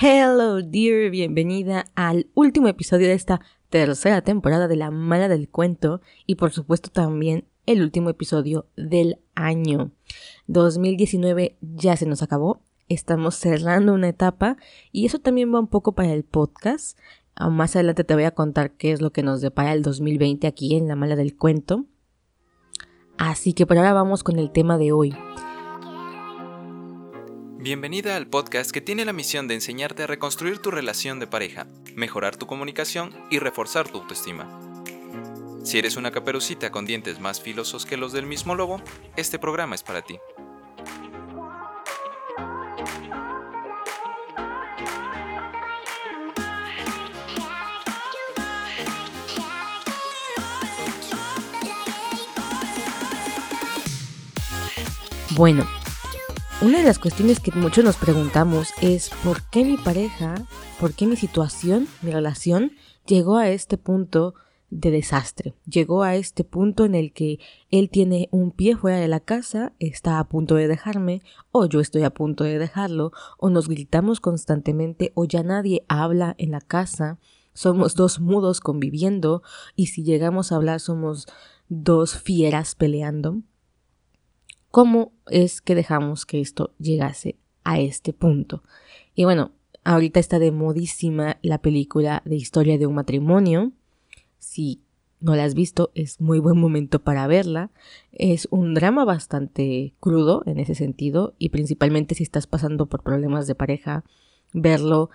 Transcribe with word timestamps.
Hello 0.00 0.62
dear, 0.62 1.10
bienvenida 1.10 1.86
al 1.96 2.28
último 2.34 2.68
episodio 2.68 3.08
de 3.08 3.14
esta 3.14 3.40
tercera 3.68 4.22
temporada 4.22 4.68
de 4.68 4.76
La 4.76 4.92
Mala 4.92 5.26
del 5.26 5.48
Cuento 5.48 6.02
y 6.24 6.36
por 6.36 6.52
supuesto 6.52 6.88
también 6.88 7.48
el 7.66 7.82
último 7.82 8.08
episodio 8.08 8.68
del 8.76 9.18
año. 9.34 9.90
2019 10.46 11.56
ya 11.60 11.96
se 11.96 12.06
nos 12.06 12.22
acabó, 12.22 12.62
estamos 12.88 13.34
cerrando 13.34 13.92
una 13.92 14.10
etapa 14.10 14.56
y 14.92 15.04
eso 15.04 15.18
también 15.18 15.52
va 15.52 15.58
un 15.58 15.66
poco 15.66 15.96
para 15.96 16.12
el 16.12 16.22
podcast. 16.22 16.96
Ah, 17.34 17.50
más 17.50 17.74
adelante 17.74 18.04
te 18.04 18.14
voy 18.14 18.22
a 18.22 18.36
contar 18.36 18.76
qué 18.76 18.92
es 18.92 19.00
lo 19.00 19.10
que 19.10 19.24
nos 19.24 19.40
depara 19.40 19.72
el 19.72 19.82
2020 19.82 20.46
aquí 20.46 20.76
en 20.76 20.86
La 20.86 20.94
Mala 20.94 21.16
del 21.16 21.36
Cuento. 21.36 21.86
Así 23.16 23.52
que 23.52 23.66
por 23.66 23.78
ahora 23.78 23.94
vamos 23.94 24.22
con 24.22 24.38
el 24.38 24.52
tema 24.52 24.78
de 24.78 24.92
hoy. 24.92 25.12
Bienvenida 27.68 28.16
al 28.16 28.26
podcast 28.26 28.70
que 28.70 28.80
tiene 28.80 29.04
la 29.04 29.12
misión 29.12 29.46
de 29.46 29.52
enseñarte 29.52 30.02
a 30.02 30.06
reconstruir 30.06 30.56
tu 30.56 30.70
relación 30.70 31.20
de 31.20 31.26
pareja, 31.26 31.66
mejorar 31.94 32.34
tu 32.34 32.46
comunicación 32.46 33.14
y 33.30 33.40
reforzar 33.40 33.86
tu 33.86 33.98
autoestima. 33.98 34.48
Si 35.64 35.78
eres 35.78 35.96
una 35.96 36.10
caperucita 36.10 36.72
con 36.72 36.86
dientes 36.86 37.20
más 37.20 37.42
filosos 37.42 37.84
que 37.84 37.98
los 37.98 38.14
del 38.14 38.24
mismo 38.24 38.54
lobo, 38.54 38.80
este 39.18 39.38
programa 39.38 39.74
es 39.74 39.82
para 39.82 40.00
ti. 40.00 40.18
Bueno, 55.36 55.68
una 56.60 56.78
de 56.78 56.84
las 56.84 56.98
cuestiones 56.98 57.38
que 57.38 57.52
muchos 57.52 57.84
nos 57.84 57.96
preguntamos 57.96 58.70
es 58.82 59.10
por 59.22 59.42
qué 59.48 59.64
mi 59.64 59.76
pareja, 59.76 60.34
por 60.80 60.92
qué 60.92 61.06
mi 61.06 61.14
situación, 61.14 61.86
mi 62.02 62.10
relación 62.10 62.72
llegó 63.06 63.36
a 63.36 63.48
este 63.48 63.78
punto 63.78 64.34
de 64.68 64.90
desastre. 64.90 65.54
Llegó 65.66 66.02
a 66.02 66.16
este 66.16 66.42
punto 66.42 66.84
en 66.84 66.96
el 66.96 67.12
que 67.12 67.38
él 67.70 67.90
tiene 67.90 68.28
un 68.32 68.50
pie 68.50 68.76
fuera 68.76 68.98
de 68.98 69.06
la 69.06 69.20
casa, 69.20 69.72
está 69.78 70.18
a 70.18 70.28
punto 70.28 70.56
de 70.56 70.66
dejarme, 70.66 71.22
o 71.52 71.66
yo 71.66 71.78
estoy 71.78 72.02
a 72.02 72.10
punto 72.10 72.42
de 72.42 72.58
dejarlo, 72.58 73.12
o 73.38 73.50
nos 73.50 73.68
gritamos 73.68 74.18
constantemente, 74.20 75.12
o 75.14 75.26
ya 75.26 75.44
nadie 75.44 75.84
habla 75.88 76.34
en 76.38 76.50
la 76.50 76.60
casa, 76.60 77.18
somos 77.54 77.94
dos 77.94 78.18
mudos 78.18 78.60
conviviendo, 78.60 79.42
y 79.76 79.86
si 79.86 80.02
llegamos 80.02 80.50
a 80.50 80.56
hablar 80.56 80.80
somos 80.80 81.26
dos 81.68 82.18
fieras 82.18 82.74
peleando. 82.74 83.42
¿Cómo 84.70 85.12
es 85.26 85.62
que 85.62 85.74
dejamos 85.74 86.26
que 86.26 86.40
esto 86.40 86.74
llegase 86.78 87.36
a 87.64 87.80
este 87.80 88.12
punto? 88.12 88.62
Y 89.14 89.24
bueno, 89.24 89.52
ahorita 89.84 90.20
está 90.20 90.38
de 90.38 90.52
modísima 90.52 91.38
la 91.42 91.58
película 91.58 92.22
de 92.24 92.36
historia 92.36 92.76
de 92.76 92.86
un 92.86 92.94
matrimonio. 92.94 93.72
Si 94.38 94.82
no 95.20 95.34
la 95.34 95.44
has 95.44 95.54
visto, 95.54 95.90
es 95.94 96.20
muy 96.20 96.38
buen 96.38 96.58
momento 96.58 97.02
para 97.02 97.26
verla. 97.26 97.70
Es 98.12 98.46
un 98.50 98.74
drama 98.74 99.04
bastante 99.04 99.94
crudo 100.00 100.42
en 100.46 100.58
ese 100.58 100.74
sentido 100.74 101.34
y 101.38 101.48
principalmente 101.48 102.14
si 102.14 102.22
estás 102.22 102.46
pasando 102.46 102.86
por 102.86 103.02
problemas 103.02 103.46
de 103.46 103.54
pareja, 103.54 104.04
verlo 104.52 105.10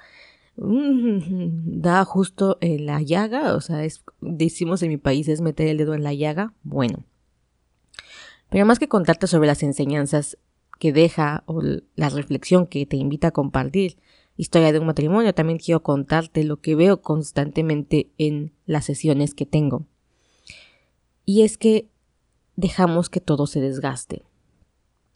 mm, 0.57 1.79
da 1.81 2.03
justo 2.05 2.57
en 2.59 2.85
la 2.85 3.01
llaga, 3.01 3.55
o 3.55 3.61
sea, 3.61 3.85
es, 3.85 4.03
decimos 4.19 4.83
en 4.83 4.89
mi 4.89 4.97
país 4.97 5.27
es 5.27 5.41
meter 5.41 5.67
el 5.67 5.77
dedo 5.77 5.93
en 5.93 6.03
la 6.03 6.13
llaga. 6.13 6.53
Bueno, 6.63 7.05
pero 8.53 8.67
más 8.67 8.77
que 8.77 8.87
contarte 8.87 9.25
sobre 9.25 9.47
las 9.47 9.63
enseñanzas 9.63 10.37
que 10.77 10.93
deja 10.93 11.41
o 11.47 11.59
la 11.95 12.09
reflexión 12.09 12.67
que 12.67 12.85
te 12.85 12.97
invita 12.97 13.29
a 13.29 13.31
compartir, 13.31 13.97
historia 14.37 14.71
de 14.71 14.77
un 14.77 14.85
matrimonio, 14.85 15.33
también 15.33 15.57
quiero 15.57 15.81
contarte 15.81 16.43
lo 16.43 16.61
que 16.61 16.75
veo 16.75 17.01
constantemente 17.01 18.11
en 18.19 18.53
las 18.67 18.85
sesiones 18.85 19.33
que 19.33 19.47
tengo. 19.47 19.87
Y 21.25 21.41
es 21.41 21.57
que 21.57 21.89
dejamos 22.55 23.09
que 23.09 23.21
todo 23.21 23.47
se 23.47 23.59
desgaste. 23.59 24.21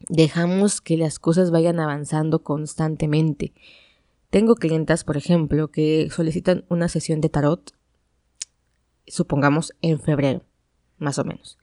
Dejamos 0.08 0.80
que 0.80 0.96
las 0.96 1.20
cosas 1.20 1.52
vayan 1.52 1.78
avanzando 1.78 2.42
constantemente. 2.42 3.52
Tengo 4.30 4.56
clientas, 4.56 5.04
por 5.04 5.16
ejemplo, 5.16 5.70
que 5.70 6.10
solicitan 6.10 6.64
una 6.68 6.88
sesión 6.88 7.20
de 7.20 7.28
tarot, 7.28 7.70
supongamos 9.06 9.74
en 9.80 10.00
febrero, 10.00 10.42
más 10.98 11.20
o 11.20 11.24
menos. 11.24 11.56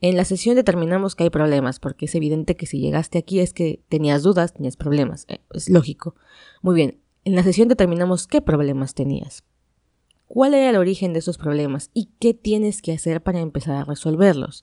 En 0.00 0.16
la 0.16 0.24
sesión 0.24 0.56
determinamos 0.56 1.14
que 1.14 1.24
hay 1.24 1.30
problemas, 1.30 1.78
porque 1.78 2.06
es 2.06 2.14
evidente 2.14 2.56
que 2.56 2.66
si 2.66 2.80
llegaste 2.80 3.18
aquí 3.18 3.40
es 3.40 3.52
que 3.52 3.82
tenías 3.88 4.22
dudas, 4.22 4.54
tenías 4.54 4.76
problemas. 4.76 5.26
Eh, 5.28 5.40
es 5.52 5.68
lógico. 5.68 6.14
Muy 6.62 6.74
bien, 6.74 7.00
en 7.24 7.34
la 7.34 7.42
sesión 7.42 7.68
determinamos 7.68 8.26
qué 8.26 8.40
problemas 8.40 8.94
tenías. 8.94 9.44
¿Cuál 10.26 10.54
era 10.54 10.70
el 10.70 10.76
origen 10.76 11.12
de 11.12 11.18
esos 11.18 11.38
problemas 11.38 11.90
y 11.92 12.10
qué 12.18 12.34
tienes 12.34 12.82
que 12.82 12.92
hacer 12.92 13.22
para 13.22 13.40
empezar 13.40 13.76
a 13.76 13.84
resolverlos? 13.84 14.62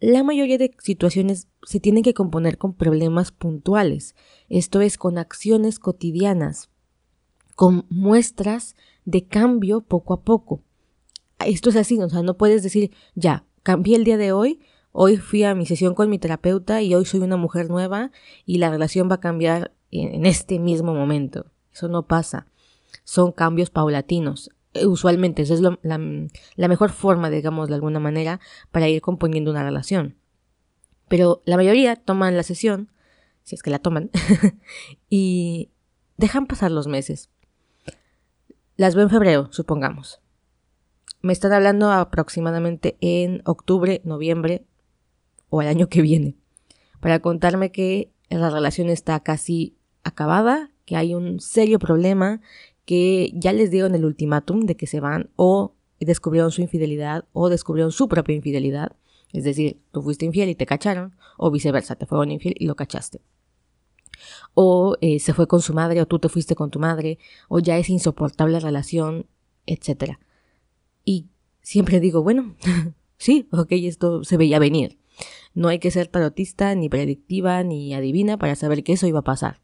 La 0.00 0.22
mayoría 0.22 0.58
de 0.58 0.74
situaciones 0.78 1.48
se 1.64 1.78
tienen 1.78 2.02
que 2.02 2.14
componer 2.14 2.56
con 2.56 2.74
problemas 2.74 3.30
puntuales, 3.30 4.14
esto 4.48 4.80
es, 4.80 4.96
con 4.98 5.18
acciones 5.18 5.78
cotidianas, 5.78 6.70
con 7.56 7.84
muestras 7.90 8.74
de 9.04 9.26
cambio 9.26 9.80
poco 9.80 10.14
a 10.14 10.22
poco. 10.22 10.62
Esto 11.44 11.70
es 11.70 11.76
así, 11.76 11.98
o 12.00 12.08
sea, 12.08 12.22
no 12.22 12.36
puedes 12.36 12.62
decir, 12.62 12.92
ya, 13.14 13.44
cambié 13.62 13.96
el 13.96 14.04
día 14.04 14.16
de 14.16 14.32
hoy, 14.32 14.60
hoy 14.92 15.16
fui 15.16 15.44
a 15.44 15.54
mi 15.54 15.66
sesión 15.66 15.94
con 15.94 16.10
mi 16.10 16.18
terapeuta 16.18 16.82
y 16.82 16.94
hoy 16.94 17.04
soy 17.04 17.20
una 17.20 17.36
mujer 17.36 17.68
nueva 17.68 18.10
y 18.44 18.58
la 18.58 18.70
relación 18.70 19.10
va 19.10 19.16
a 19.16 19.20
cambiar 19.20 19.72
en, 19.90 20.26
este 20.26 20.58
mismo 20.58 20.94
momento. 20.94 21.46
Eso 21.72 21.88
no 21.88 22.06
pasa. 22.06 22.46
Son 23.04 23.32
cambios 23.32 23.70
paulatinos. 23.70 24.50
Eh, 24.74 24.86
usualmente 24.86 25.42
esa 25.42 25.54
es 25.54 25.60
la, 25.60 25.78
la 25.82 26.68
mejor 26.68 26.90
forma, 26.90 27.30
digamos, 27.30 27.68
de 27.68 27.74
alguna 27.74 28.00
manera, 28.00 28.40
para 28.70 28.88
ir 28.88 29.00
componiendo 29.02 29.50
una 29.50 29.64
relación. 29.64 30.16
Pero 31.08 31.42
la 31.44 31.56
mayoría 31.56 31.96
toman 31.96 32.36
la 32.36 32.42
sesión, 32.42 32.90
si 33.42 33.54
es 33.54 33.62
que 33.62 33.70
la 33.70 33.80
toman, 33.80 34.10
y 35.10 35.70
dejan 36.16 36.46
pasar 36.46 36.70
los 36.70 36.86
meses. 36.86 37.28
Las 38.76 38.94
veo 38.94 39.04
en 39.04 39.10
febrero, 39.10 39.48
supongamos. 39.52 40.22
Me 41.22 41.32
están 41.32 41.52
hablando 41.52 41.92
aproximadamente 41.92 42.96
en 43.00 43.42
octubre, 43.44 44.00
noviembre 44.04 44.66
o 45.50 45.62
el 45.62 45.68
año 45.68 45.88
que 45.88 46.02
viene, 46.02 46.34
para 46.98 47.20
contarme 47.20 47.70
que 47.70 48.10
la 48.28 48.50
relación 48.50 48.88
está 48.88 49.20
casi 49.20 49.76
acabada, 50.02 50.72
que 50.84 50.96
hay 50.96 51.14
un 51.14 51.38
serio 51.38 51.78
problema, 51.78 52.40
que 52.84 53.30
ya 53.34 53.52
les 53.52 53.70
dieron 53.70 53.94
el 53.94 54.04
ultimátum 54.04 54.62
de 54.62 54.76
que 54.76 54.88
se 54.88 54.98
van 54.98 55.30
o 55.36 55.76
descubrieron 56.00 56.50
su 56.50 56.60
infidelidad 56.60 57.26
o 57.32 57.48
descubrieron 57.48 57.92
su 57.92 58.08
propia 58.08 58.34
infidelidad. 58.34 58.96
Es 59.32 59.44
decir, 59.44 59.80
tú 59.92 60.02
fuiste 60.02 60.26
infiel 60.26 60.48
y 60.48 60.56
te 60.56 60.66
cacharon, 60.66 61.14
o 61.38 61.52
viceversa, 61.52 61.94
te 61.94 62.04
fueron 62.04 62.32
infiel 62.32 62.54
y 62.58 62.66
lo 62.66 62.74
cachaste. 62.74 63.20
O 64.54 64.96
eh, 65.00 65.20
se 65.20 65.34
fue 65.34 65.46
con 65.46 65.62
su 65.62 65.72
madre, 65.72 66.02
o 66.02 66.06
tú 66.06 66.18
te 66.18 66.28
fuiste 66.28 66.56
con 66.56 66.70
tu 66.70 66.80
madre, 66.80 67.18
o 67.48 67.60
ya 67.60 67.78
es 67.78 67.88
insoportable 67.88 68.54
la 68.54 68.58
relación, 68.60 69.26
etcétera. 69.66 70.18
Y 71.04 71.26
siempre 71.60 72.00
digo, 72.00 72.22
bueno, 72.22 72.54
sí, 73.16 73.48
ok, 73.50 73.68
esto 73.72 74.24
se 74.24 74.36
veía 74.36 74.58
venir. 74.58 74.98
No 75.54 75.68
hay 75.68 75.78
que 75.78 75.90
ser 75.90 76.08
tarotista, 76.08 76.74
ni 76.74 76.88
predictiva, 76.88 77.62
ni 77.62 77.94
adivina 77.94 78.38
para 78.38 78.54
saber 78.54 78.82
que 78.82 78.94
eso 78.94 79.06
iba 79.06 79.20
a 79.20 79.24
pasar. 79.24 79.60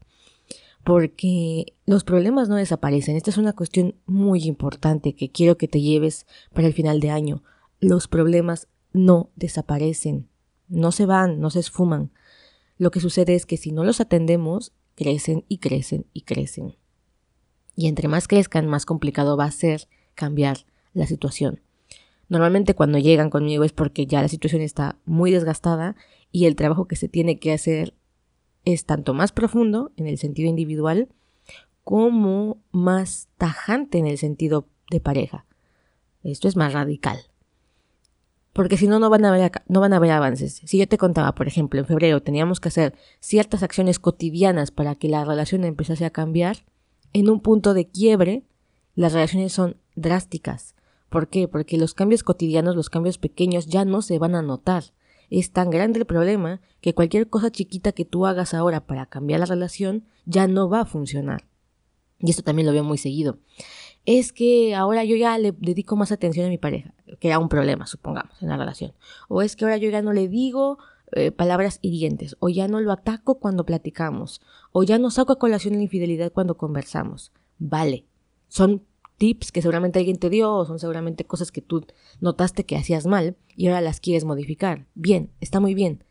Porque 0.83 1.73
los 1.85 2.03
problemas 2.03 2.47
no 2.47 2.55
desaparecen. 2.55 3.15
Esta 3.15 3.31
es 3.31 3.37
una 3.37 3.53
cuestión 3.53 3.95
muy 4.05 4.43
importante 4.43 5.13
que 5.13 5.29
quiero 5.29 5.57
que 5.57 5.67
te 5.67 5.81
lleves 5.81 6.25
para 6.53 6.67
el 6.67 6.73
final 6.73 6.99
de 6.99 7.09
año. 7.09 7.43
Los 7.79 8.07
problemas 8.07 8.67
no 8.93 9.29
desaparecen. 9.35 10.29
No 10.67 10.91
se 10.91 11.05
van, 11.05 11.39
no 11.39 11.49
se 11.49 11.59
esfuman. 11.59 12.11
Lo 12.77 12.91
que 12.91 13.01
sucede 13.01 13.35
es 13.35 13.45
que 13.45 13.57
si 13.57 13.71
no 13.71 13.83
los 13.83 13.99
atendemos, 13.99 14.73
crecen 14.95 15.43
y 15.47 15.57
crecen 15.57 16.05
y 16.13 16.21
crecen. 16.21 16.75
Y 17.75 17.87
entre 17.87 18.07
más 18.07 18.27
crezcan, 18.27 18.67
más 18.67 18.85
complicado 18.85 19.37
va 19.37 19.45
a 19.45 19.51
ser 19.51 19.87
cambiar 20.13 20.65
la 20.99 21.07
situación. 21.07 21.61
Normalmente 22.27 22.75
cuando 22.75 22.99
llegan 22.99 23.31
conmigo 23.31 23.63
es 23.63 23.71
porque 23.71 24.05
ya 24.05 24.21
la 24.21 24.27
situación 24.27 24.61
está 24.61 24.97
muy 25.05 25.31
desgastada 25.31 25.95
y 26.31 26.45
el 26.45 26.55
trabajo 26.55 26.87
que 26.87 26.95
se 26.95 27.09
tiene 27.09 27.39
que 27.39 27.53
hacer 27.53 27.95
es 28.65 28.85
tanto 28.85 29.13
más 29.15 29.31
profundo 29.31 29.91
en 29.97 30.05
el 30.05 30.17
sentido 30.19 30.49
individual 30.49 31.09
como 31.83 32.61
más 32.71 33.29
tajante 33.37 33.97
en 33.97 34.05
el 34.05 34.19
sentido 34.19 34.67
de 34.91 34.99
pareja. 34.99 35.45
Esto 36.23 36.47
es 36.47 36.55
más 36.55 36.73
radical. 36.73 37.17
Porque 38.53 38.77
si 38.77 38.87
no, 38.87 38.99
no 38.99 39.09
van, 39.09 39.25
a 39.25 39.29
haber, 39.29 39.51
no 39.67 39.79
van 39.79 39.93
a 39.93 40.17
avances. 40.17 40.61
Si 40.65 40.77
yo 40.77 40.87
te 40.87 40.97
contaba, 40.97 41.33
por 41.33 41.47
ejemplo, 41.47 41.79
en 41.79 41.85
febrero 41.85 42.21
teníamos 42.21 42.59
que 42.59 42.67
hacer 42.67 42.93
ciertas 43.19 43.63
acciones 43.63 43.99
cotidianas 43.99 44.69
para 44.69 44.95
que 44.95 45.07
la 45.07 45.23
relación 45.23 45.63
empezase 45.63 46.05
a 46.05 46.09
cambiar, 46.09 46.57
en 47.13 47.29
un 47.29 47.39
punto 47.39 47.73
de 47.73 47.87
quiebre, 47.87 48.43
las 48.95 49.13
relaciones 49.13 49.53
son 49.53 49.77
drásticas. 49.95 50.75
¿Por 51.09 51.27
qué? 51.27 51.47
Porque 51.47 51.77
los 51.77 51.93
cambios 51.93 52.23
cotidianos, 52.23 52.75
los 52.75 52.89
cambios 52.89 53.17
pequeños 53.17 53.67
ya 53.67 53.85
no 53.85 54.01
se 54.01 54.19
van 54.19 54.35
a 54.35 54.41
notar. 54.41 54.83
Es 55.29 55.51
tan 55.51 55.69
grande 55.69 55.99
el 55.99 56.05
problema 56.05 56.61
que 56.81 56.93
cualquier 56.93 57.29
cosa 57.29 57.51
chiquita 57.51 57.91
que 57.91 58.05
tú 58.05 58.25
hagas 58.25 58.53
ahora 58.53 58.85
para 58.85 59.05
cambiar 59.07 59.39
la 59.39 59.45
relación 59.45 60.05
ya 60.25 60.47
no 60.47 60.69
va 60.69 60.81
a 60.81 60.85
funcionar. 60.85 61.45
y 62.19 62.31
esto 62.31 62.43
también 62.43 62.65
lo 62.65 62.73
veo 62.73 62.83
muy 62.83 62.97
seguido, 62.97 63.39
es 64.05 64.33
que 64.33 64.75
ahora 64.75 65.03
yo 65.03 65.15
ya 65.15 65.37
le 65.37 65.51
dedico 65.51 65.95
más 65.95 66.11
atención 66.11 66.45
a 66.45 66.49
mi 66.49 66.57
pareja, 66.57 66.93
que 67.19 67.27
era 67.27 67.39
un 67.39 67.47
problema, 67.47 67.85
supongamos, 67.85 68.41
en 68.41 68.49
la 68.49 68.57
relación. 68.57 68.93
O 69.27 69.41
es 69.41 69.55
que 69.55 69.65
ahora 69.65 69.77
yo 69.77 69.89
ya 69.89 70.01
no 70.01 70.13
le 70.13 70.27
digo 70.27 70.79
eh, 71.11 71.31
palabras 71.31 71.79
hirientes, 71.81 72.35
o 72.39 72.49
ya 72.49 72.67
no 72.67 72.81
lo 72.81 72.91
ataco 72.91 73.39
cuando 73.39 73.65
platicamos, 73.65 74.41
o 74.71 74.83
ya 74.83 74.97
no 74.97 75.11
saco 75.11 75.33
a 75.33 75.39
colación 75.39 75.75
la 75.75 75.83
infidelidad 75.83 76.31
cuando 76.31 76.57
conversamos. 76.57 77.31
Vale, 77.57 78.05
son 78.47 78.83
tips 79.19 79.51
que 79.51 79.61
seguramente 79.61 79.99
alguien 79.99 80.17
te 80.17 80.31
dio, 80.31 80.65
son 80.65 80.79
seguramente 80.79 81.25
cosas 81.25 81.51
que 81.51 81.61
tú 81.61 81.85
notaste 82.19 82.65
que 82.65 82.75
hacías 82.75 83.05
mal 83.05 83.37
y 83.55 83.67
ahora 83.67 83.81
las 83.81 83.99
quieres 83.99 84.25
modificar. 84.25 84.87
Bien, 84.95 85.29
está 85.39 85.59
muy 85.59 85.75
bien. 85.75 86.03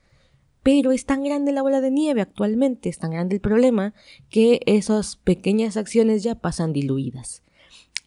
Pero 0.62 0.92
es 0.92 1.04
tan 1.06 1.24
grande 1.24 1.50
la 1.50 1.62
bola 1.62 1.80
de 1.80 1.90
nieve 1.90 2.20
actualmente, 2.20 2.88
es 2.88 2.98
tan 2.98 3.10
grande 3.10 3.34
el 3.34 3.40
problema, 3.40 3.94
que 4.28 4.60
esas 4.66 5.16
pequeñas 5.16 5.76
acciones 5.76 6.22
ya 6.22 6.36
pasan 6.36 6.72
diluidas 6.72 7.42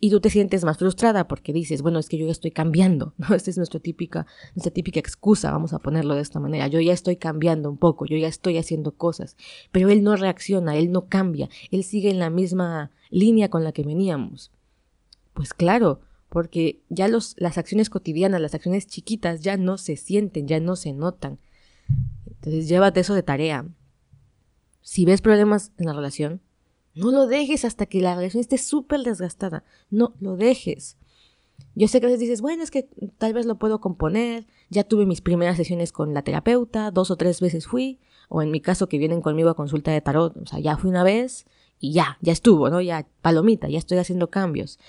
y 0.01 0.09
tú 0.09 0.19
te 0.19 0.31
sientes 0.31 0.65
más 0.65 0.79
frustrada 0.79 1.27
porque 1.27 1.53
dices, 1.53 1.83
bueno, 1.83 1.99
es 1.99 2.09
que 2.09 2.17
yo 2.17 2.25
ya 2.25 2.31
estoy 2.31 2.51
cambiando, 2.51 3.13
¿no? 3.17 3.33
Esta 3.35 3.51
es 3.51 3.57
nuestra 3.57 3.79
típica, 3.79 4.25
nuestra 4.55 4.73
típica 4.73 4.99
excusa, 4.99 5.51
vamos 5.51 5.73
a 5.73 5.79
ponerlo 5.79 6.15
de 6.15 6.21
esta 6.21 6.39
manera. 6.39 6.67
Yo 6.67 6.81
ya 6.81 6.91
estoy 6.91 7.15
cambiando 7.15 7.69
un 7.69 7.77
poco, 7.77 8.05
yo 8.05 8.17
ya 8.17 8.27
estoy 8.27 8.57
haciendo 8.57 8.93
cosas, 8.93 9.37
pero 9.71 9.89
él 9.89 10.03
no 10.03 10.15
reacciona, 10.15 10.75
él 10.75 10.91
no 10.91 11.07
cambia, 11.07 11.49
él 11.69 11.83
sigue 11.83 12.09
en 12.09 12.19
la 12.19 12.31
misma 12.31 12.91
línea 13.11 13.49
con 13.49 13.63
la 13.63 13.71
que 13.71 13.83
veníamos. 13.83 14.51
Pues 15.33 15.53
claro, 15.53 16.01
porque 16.29 16.81
ya 16.89 17.07
los, 17.07 17.35
las 17.37 17.57
acciones 17.57 17.89
cotidianas, 17.89 18.41
las 18.41 18.55
acciones 18.55 18.87
chiquitas 18.87 19.41
ya 19.41 19.57
no 19.57 19.77
se 19.77 19.97
sienten, 19.97 20.47
ya 20.47 20.59
no 20.59 20.75
se 20.75 20.93
notan. 20.93 21.39
Entonces 22.25 22.67
llévate 22.67 23.01
eso 23.01 23.13
de 23.13 23.23
tarea. 23.23 23.67
Si 24.81 25.05
ves 25.05 25.21
problemas 25.21 25.71
en 25.77 25.85
la 25.85 25.93
relación, 25.93 26.41
no 26.95 27.11
lo 27.11 27.27
dejes 27.27 27.65
hasta 27.65 27.85
que 27.85 28.01
la 28.01 28.15
relación 28.15 28.41
esté 28.41 28.57
súper 28.57 29.01
desgastada. 29.01 29.63
No 29.89 30.15
lo 30.19 30.35
dejes. 30.35 30.97
Yo 31.75 31.87
sé 31.87 31.99
que 31.99 32.07
a 32.07 32.09
veces 32.09 32.21
dices, 32.21 32.41
bueno, 32.41 32.63
es 32.63 32.71
que 32.71 32.89
tal 33.17 33.33
vez 33.33 33.45
lo 33.45 33.57
puedo 33.57 33.79
componer. 33.79 34.47
Ya 34.69 34.83
tuve 34.83 35.05
mis 35.05 35.21
primeras 35.21 35.57
sesiones 35.57 35.91
con 35.91 36.13
la 36.13 36.23
terapeuta, 36.23 36.91
dos 36.91 37.11
o 37.11 37.15
tres 37.15 37.39
veces 37.39 37.67
fui. 37.67 37.99
O 38.29 38.41
en 38.41 38.51
mi 38.51 38.61
caso 38.61 38.87
que 38.87 38.97
vienen 38.97 39.21
conmigo 39.21 39.49
a 39.49 39.55
consulta 39.55 39.91
de 39.91 40.01
tarot, 40.01 40.35
o 40.37 40.45
sea, 40.45 40.59
ya 40.59 40.77
fui 40.77 40.89
una 40.89 41.03
vez 41.03 41.45
y 41.79 41.93
ya, 41.93 42.17
ya 42.21 42.33
estuvo, 42.33 42.69
¿no? 42.69 42.81
Ya, 42.81 43.07
palomita, 43.21 43.69
ya 43.69 43.77
estoy 43.77 43.97
haciendo 43.97 44.29
cambios. 44.29 44.79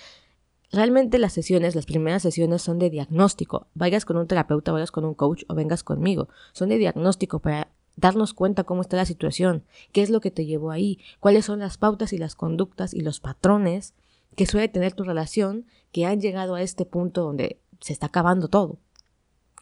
Realmente 0.72 1.18
las 1.18 1.34
sesiones, 1.34 1.74
las 1.74 1.84
primeras 1.84 2.22
sesiones 2.22 2.62
son 2.62 2.78
de 2.78 2.88
diagnóstico. 2.88 3.66
Vayas 3.74 4.06
con 4.06 4.16
un 4.16 4.26
terapeuta, 4.26 4.72
vayas 4.72 4.90
con 4.90 5.04
un 5.04 5.12
coach 5.12 5.44
o 5.48 5.54
vengas 5.54 5.84
conmigo. 5.84 6.28
Son 6.52 6.70
de 6.70 6.78
diagnóstico 6.78 7.40
para 7.40 7.68
darnos 7.96 8.32
cuenta 8.32 8.64
cómo 8.64 8.80
está 8.80 8.96
la 8.96 9.04
situación, 9.04 9.64
qué 9.92 10.00
es 10.00 10.08
lo 10.08 10.20
que 10.20 10.30
te 10.30 10.46
llevó 10.46 10.70
ahí, 10.70 10.98
cuáles 11.20 11.44
son 11.44 11.58
las 11.58 11.76
pautas 11.76 12.14
y 12.14 12.18
las 12.18 12.34
conductas 12.34 12.94
y 12.94 13.02
los 13.02 13.20
patrones 13.20 13.92
que 14.34 14.46
suele 14.46 14.68
tener 14.68 14.94
tu 14.94 15.04
relación 15.04 15.66
que 15.92 16.06
han 16.06 16.22
llegado 16.22 16.54
a 16.54 16.62
este 16.62 16.86
punto 16.86 17.22
donde 17.22 17.60
se 17.80 17.92
está 17.92 18.06
acabando 18.06 18.48
todo, 18.48 18.78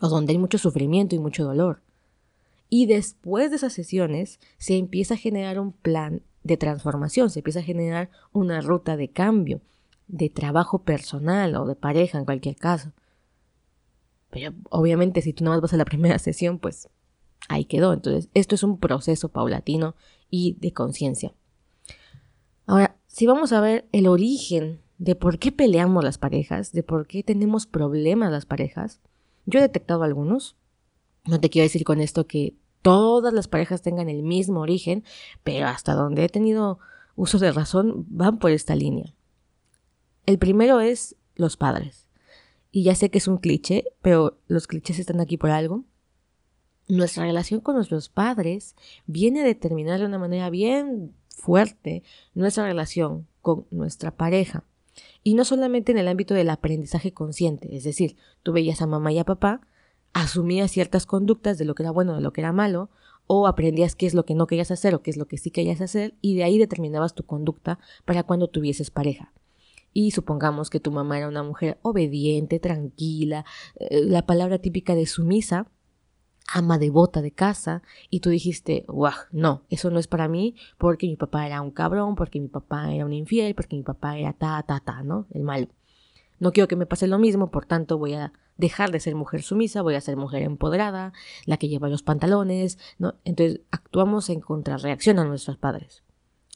o 0.01 0.09
donde 0.09 0.33
hay 0.33 0.39
mucho 0.39 0.59
sufrimiento 0.59 1.17
y 1.17 1.19
mucho 1.19 1.45
dolor. 1.45 1.83
Y 2.69 2.87
después 2.87 3.51
de 3.51 3.57
esas 3.57 3.73
sesiones 3.73 4.39
se 4.59 4.77
empieza 4.77 5.15
a 5.15 5.17
generar 5.17 5.59
un 5.59 5.73
plan 5.73 6.23
de 6.45 6.57
transformación, 6.57 7.31
se 7.31 7.41
empieza 7.41 7.59
a 7.59 7.65
generar 7.65 8.11
una 8.33 8.61
ruta 8.61 8.97
de 8.97 9.11
cambio, 9.11 9.61
de 10.11 10.29
trabajo 10.29 10.83
personal 10.83 11.55
o 11.57 11.67
de 11.67 11.77
pareja 11.77 12.19
en 12.19 12.25
cualquier 12.25 12.57
caso. 12.57 12.93
Pero 14.31 14.53
obviamente 14.71 15.23
si 15.23 15.33
tú 15.33 15.45
no 15.45 15.51
más 15.51 15.61
vas 15.61 15.73
a 15.73 15.77
la 15.77 15.85
primera 15.85 16.19
sesión, 16.21 16.59
pues 16.59 16.89
ahí 17.49 17.65
quedó. 17.65 17.93
Entonces, 17.93 18.29
esto 18.35 18.55
es 18.55 18.63
un 18.63 18.79
proceso 18.79 19.29
paulatino 19.29 19.95
y 20.31 20.57
de 20.61 20.73
conciencia. 20.73 21.35
Ahora, 22.67 22.97
si 23.07 23.27
vamos 23.27 23.53
a 23.53 23.61
ver 23.61 23.89
el 23.93 24.07
origen 24.07 24.81
de 24.99 25.15
por 25.15 25.39
qué 25.39 25.51
peleamos 25.51 26.05
las 26.05 26.19
parejas, 26.19 26.73
de 26.73 26.83
por 26.83 27.07
qué 27.07 27.23
tenemos 27.23 27.67
problemas 27.67 28.31
las 28.31 28.47
parejas, 28.47 29.01
yo 29.47 29.59
he 29.59 29.63
detectado 29.63 30.03
algunos. 30.03 30.57
No 31.27 31.41
te 31.41 31.51
quiero 31.51 31.65
decir 31.65 31.85
con 31.85 32.01
esto 32.01 32.27
que 32.27 32.55
todas 32.83 33.33
las 33.33 33.49
parejas 33.49 33.83
tengan 33.83 34.09
el 34.09 34.23
mismo 34.23 34.61
origen, 34.61 35.05
pero 35.43 35.67
hasta 35.67 35.95
donde 35.95 36.25
he 36.25 36.29
tenido 36.29 36.79
uso 37.17 37.39
de 37.39 37.53
razón 37.53 38.07
van 38.09 38.39
por 38.39 38.51
esta 38.51 38.75
línea. 38.75 39.15
El 40.27 40.39
primero 40.39 40.81
es 40.81 41.17
los 41.35 41.57
padres. 41.57 42.07
Y 42.71 42.85
ya 42.85 42.95
sé 42.95 43.11
que 43.11 43.19
es 43.19 43.29
un 43.29 43.39
cliché, 43.39 43.85
pero 44.03 44.39
los 44.47 44.67
clichés 44.67 44.99
están 44.99 45.21
aquí 45.21 45.37
por 45.37 45.51
algo 45.51 45.85
nuestra 46.91 47.25
relación 47.25 47.61
con 47.61 47.77
nuestros 47.77 48.09
padres 48.09 48.75
viene 49.07 49.41
a 49.41 49.45
determinar 49.45 50.01
de 50.01 50.07
una 50.07 50.19
manera 50.19 50.51
bien 50.51 51.15
fuerte 51.29 52.03
nuestra 52.35 52.65
relación 52.65 53.27
con 53.41 53.67
nuestra 53.71 54.11
pareja. 54.11 54.65
Y 55.23 55.35
no 55.35 55.45
solamente 55.45 55.93
en 55.93 55.99
el 55.99 56.09
ámbito 56.09 56.35
del 56.35 56.51
aprendizaje 56.51 57.13
consciente, 57.13 57.75
es 57.77 57.85
decir, 57.85 58.17
tú 58.43 58.53
veías 58.53 58.83
a 58.83 58.87
mamá 58.87 59.13
y 59.13 59.19
a 59.19 59.25
papá, 59.25 59.61
asumías 60.13 60.71
ciertas 60.71 61.07
conductas 61.07 61.59
de 61.59 61.65
lo 61.65 61.75
que 61.75 61.85
era 61.85 61.93
bueno, 61.93 62.15
de 62.15 62.21
lo 62.21 62.33
que 62.33 62.41
era 62.41 62.53
malo, 62.53 62.91
o 63.27 63.47
aprendías 63.47 63.95
qué 63.95 64.07
es 64.07 64.15
lo 64.15 64.25
que 64.25 64.35
no 64.35 64.47
querías 64.47 64.73
hacer 64.73 64.95
o 64.95 65.03
qué 65.03 65.11
es 65.11 65.17
lo 65.17 65.27
que 65.27 65.39
sí 65.39 65.51
querías 65.51 65.81
hacer, 65.81 66.15
y 66.21 66.35
de 66.35 66.45
ahí 66.45 66.59
determinabas 66.59 67.15
tu 67.15 67.25
conducta 67.25 67.79
para 68.05 68.25
cuando 68.25 68.49
tuvieses 68.49 68.91
pareja. 68.91 69.33
Y 69.93 70.13
supongamos 70.13 70.71
que 70.71 70.81
tu 70.81 70.93
mamá 70.93 71.19
era 71.19 71.29
una 71.29 71.43
mujer 71.43 71.79
obediente, 71.83 72.61
tranquila, 72.61 73.45
eh, 73.77 74.05
la 74.05 74.27
palabra 74.27 74.59
típica 74.59 74.95
de 74.95 75.07
sumisa, 75.07 75.67
ama 76.53 76.79
devota 76.79 77.23
de 77.23 77.33
casa 77.33 77.83
y 78.09 78.21
tú 78.21 78.31
dijiste, 78.31 78.85
guau, 78.89 79.15
no, 79.31 79.63
eso 79.71 79.91
no 79.91 79.99
es 79.99 80.09
para 80.09 80.29
mí 80.29 80.57
porque 80.79 81.07
mi 81.07 81.17
papá 81.17 81.47
era 81.47 81.61
un 81.61 81.71
cabrón, 81.71 82.15
porque 82.15 82.41
mi 82.41 82.49
papá 82.49 82.93
era 82.93 83.05
un 83.05 83.13
infiel, 83.13 83.55
porque 83.55 83.77
mi 83.77 83.83
papá 83.83 84.19
era 84.19 84.33
ta, 84.33 84.63
ta, 84.63 84.81
ta, 84.81 85.03
¿no? 85.03 85.27
El 85.31 85.43
malo. 85.43 85.69
No 86.39 86.53
quiero 86.53 86.69
que 86.69 86.77
me 86.77 86.87
pase 86.87 87.07
lo 87.07 87.19
mismo, 87.19 87.51
por 87.51 87.67
tanto 87.67 87.99
voy 87.99 88.15
a 88.15 88.33
dejar 88.57 88.91
de 88.91 89.01
ser 89.01 89.15
mujer 89.15 89.43
sumisa, 89.43 89.83
voy 89.83 89.95
a 89.95 90.01
ser 90.01 90.17
mujer 90.17 90.43
empoderada, 90.43 91.13
la 91.47 91.57
que 91.57 91.69
lleva 91.69 91.89
los 91.89 92.03
pantalones, 92.03 92.79
¿no? 92.99 93.15
Entonces 93.25 93.61
actuamos 93.71 94.31
en 94.31 94.41
contrarreacción 94.41 95.19
a 95.19 95.25
nuestros 95.25 95.57
padres. 95.57 96.03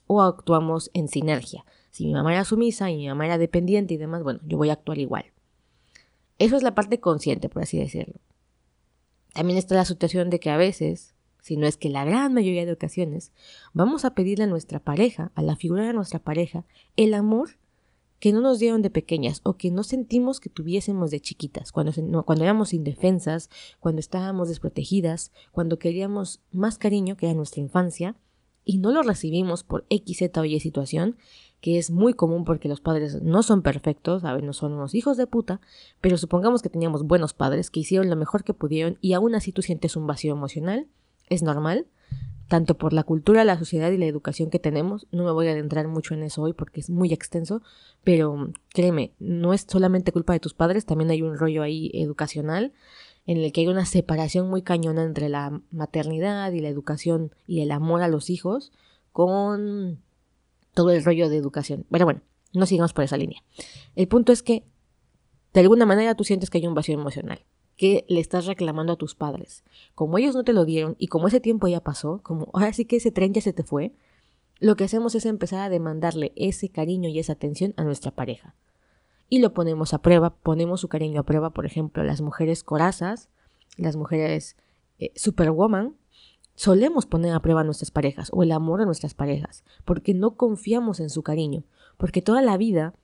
O 0.07 0.23
actuamos 0.23 0.91
en 0.93 1.09
sinergia. 1.09 1.65
Si 1.95 2.07
mi 2.07 2.13
mamá 2.13 2.33
era 2.33 2.45
sumisa 2.45 2.91
y 2.91 2.97
mi 2.97 3.07
mamá 3.07 3.27
era 3.27 3.39
dependiente 3.39 3.95
y 3.95 3.99
demás, 3.99 4.25
bueno, 4.25 4.41
yo 4.45 4.57
voy 4.57 4.69
a 4.69 4.73
actuar 4.73 4.99
igual. 4.99 5.27
Eso 6.41 6.57
es 6.57 6.65
la 6.65 6.75
parte 6.75 6.99
consciente, 6.99 7.49
por 7.49 7.63
así 7.63 7.79
decirlo. 7.79 8.17
También 9.33 9.61
está 9.61 9.77
la 9.77 9.85
situación 9.85 10.29
de 10.29 10.41
que 10.41 10.51
a 10.51 10.57
veces, 10.57 11.15
si 11.41 11.57
no 11.57 11.69
es 11.69 11.77
que 11.77 11.91
la 11.91 12.05
gran 12.05 12.35
mayoría 12.35 12.67
de 12.67 12.73
ocasiones, 12.73 13.31
vamos 13.75 14.05
a 14.05 14.13
pedirle 14.17 14.43
a 14.43 14.49
nuestra 14.49 14.81
pareja, 14.81 15.31
a 15.37 15.43
la 15.43 15.55
figura 15.55 15.87
de 15.87 15.93
nuestra 15.93 16.19
pareja, 16.19 16.65
el 16.97 17.15
amor 17.15 17.59
que 18.19 18.33
no 18.33 18.41
nos 18.41 18.59
dieron 18.59 18.83
de 18.83 18.91
pequeñas 18.91 19.41
o 19.45 19.57
que 19.57 19.71
no 19.71 19.85
sentimos 19.85 20.41
que 20.41 20.51
tuviésemos 20.51 21.13
de 21.13 21.21
chiquitas, 21.21 21.71
cuando, 21.71 21.93
cuando 22.25 22.43
éramos 22.43 22.75
indefensas, 22.75 23.51
cuando 23.79 24.01
estábamos 24.01 24.49
desprotegidas, 24.49 25.31
cuando 25.53 25.79
queríamos 25.79 26.41
más 26.51 26.77
cariño 26.77 27.17
que 27.17 27.27
era 27.27 27.37
nuestra 27.37 27.61
infancia, 27.61 28.17
y 28.65 28.79
no 28.79 28.91
lo 28.91 29.03
recibimos 29.03 29.63
por 29.63 29.85
X, 29.91 30.19
Z 30.19 30.41
o 30.41 30.45
Y 30.45 30.59
situación, 30.59 31.17
que 31.65 31.79
es 31.79 31.91
muy 31.91 32.13
común 32.13 32.45
porque 32.45 32.69
los 32.69 32.83
padres 32.83 33.23
no 33.23 33.43
son 33.43 33.63
perfectos, 33.63 34.23
a 34.25 34.35
ver, 34.35 34.45
no 34.45 34.53
son 34.53 34.75
unos 34.75 34.95
hijos 34.95 35.17
de 35.17 35.27
puta, 35.27 35.63
pero 36.03 36.19
supongamos 36.19 36.61
que 36.61 36.69
teníamos 36.69 37.05
buenos 37.05 37.33
padres 37.33 37.71
que 37.71 37.81
hicieron 37.81 38.11
lo 38.11 38.17
mejor 38.17 38.45
que 38.45 38.53
pudieron 38.53 38.99
y 39.01 39.15
aún 39.15 39.35
así 39.35 39.51
tú 39.51 39.63
sientes 39.63 39.97
un 39.97 40.07
vacío 40.07 40.35
emocional, 40.35 40.89
es 41.31 41.43
normal, 41.43 41.87
tanto 42.49 42.77
por 42.77 42.93
la 42.93 43.03
cultura, 43.03 43.45
la 43.45 43.59
sociedad 43.59 43.91
y 43.93 43.97
la 43.97 44.05
educación 44.05 44.51
que 44.51 44.59
tenemos. 44.59 45.07
No 45.11 45.25
me 45.25 45.31
voy 45.31 45.49
a 45.49 45.53
adentrar 45.53 45.89
mucho 45.89 46.13
en 46.13 46.25
eso 46.25 46.43
hoy 46.43 46.53
porque 46.53 46.81
es 46.81 46.91
muy 46.91 47.15
extenso, 47.15 47.63
pero 48.03 48.53
créeme, 48.69 49.15
no 49.19 49.55
es 49.55 49.65
solamente 49.67 50.13
culpa 50.13 50.35
de 50.35 50.41
tus 50.41 50.53
padres, 50.53 50.85
también 50.85 51.13
hay 51.13 51.23
un 51.23 51.39
rollo 51.39 51.63
ahí 51.63 51.91
educacional 51.95 52.75
en 53.25 53.39
el 53.39 53.53
que 53.53 53.63
hay 53.63 53.69
una 53.69 53.87
separación 53.87 54.51
muy 54.51 54.61
cañona 54.61 55.03
entre 55.03 55.31
la 55.31 55.63
maternidad 55.71 56.53
y 56.53 56.61
la 56.61 56.69
educación 56.69 57.35
y 57.47 57.63
el 57.63 57.71
amor 57.71 58.03
a 58.03 58.09
los 58.09 58.29
hijos 58.29 58.71
con 59.13 60.04
todo 60.75 60.91
el 60.91 61.05
rollo 61.05 61.29
de 61.29 61.37
educación. 61.37 61.87
Pero 61.91 62.05
bueno, 62.05 62.21
no 62.53 62.67
sigamos 62.67 62.93
por 62.93 63.05
esa 63.05 63.17
línea. 63.17 63.43
El 63.95 64.09
punto 64.09 64.33
es 64.33 64.43
que 64.43 64.65
de 65.53 65.61
alguna 65.61 65.87
manera 65.87 66.15
tú 66.15 66.25
sientes 66.25 66.51
que 66.51 66.59
hay 66.59 66.67
un 66.67 66.75
vacío 66.75 66.95
emocional, 66.95 67.45
que 67.77 68.05
le 68.09 68.21
estás 68.21 68.47
reclamando 68.47 68.93
a 68.93 68.97
tus 68.97 69.15
padres. 69.15 69.65
Como 69.95 70.19
ellos 70.19 70.35
no 70.35 70.45
te 70.45 70.53
lo 70.53 70.65
dieron 70.65 70.97
y 70.99 71.07
como 71.07 71.29
ese 71.29 71.41
tiempo 71.41 71.69
ya 71.69 71.81
pasó, 71.81 72.21
como 72.23 72.51
ahora 72.53 72.73
sí 72.73 72.85
que 72.85 72.97
ese 72.97 73.13
tren 73.13 73.33
ya 73.33 73.41
se 73.41 73.53
te 73.53 73.63
fue, 73.63 73.93
lo 74.61 74.77
que 74.77 74.85
hacemos 74.85 75.15
es 75.15 75.27
empezar 75.27 75.61
a 75.61 75.69
demandarle 75.69 76.33
ese 76.37 76.69
cariño 76.69 77.09
y 77.09 77.19
esa 77.19 77.35
atención 77.35 77.75
a 77.77 77.85
nuestra 77.85 78.13
pareja. 78.13 78.55
Y 79.29 79.41
lo 79.41 79.55
ponemos 79.55 79.95
a 79.95 79.99
prueba, 79.99 80.35
ponemos 80.37 80.81
su 80.81 80.89
cariño 80.89 81.21
a 81.21 81.25
prueba, 81.25 81.51
por 81.51 81.67
ejemplo, 81.67 82.05
las 82.05 82.21
mujeres 82.21 82.63
corazas, 82.63 83.29
las 83.77 83.97
mujeres 83.97 84.57
eh, 84.99 85.13
superwoman, 85.17 85.97
solemos 86.55 87.07
poner 87.07 87.33
a 87.33 87.41
prueba 87.41 87.63
a 87.63 87.65
nuestras 87.65 87.91
parejas 87.91 88.31
o 88.33 88.43
el 88.43 88.53
amor 88.53 88.81
a 88.81 88.87
nuestras 88.87 89.15
parejas, 89.15 89.65
porque 89.85 90.15
no 90.15 90.37
confiamos 90.37 91.01
en 91.01 91.11
su 91.11 91.23
cariño, 91.23 91.65
porque 91.97 92.23
toda 92.23 92.43
la 92.43 92.57
vida 92.57 92.95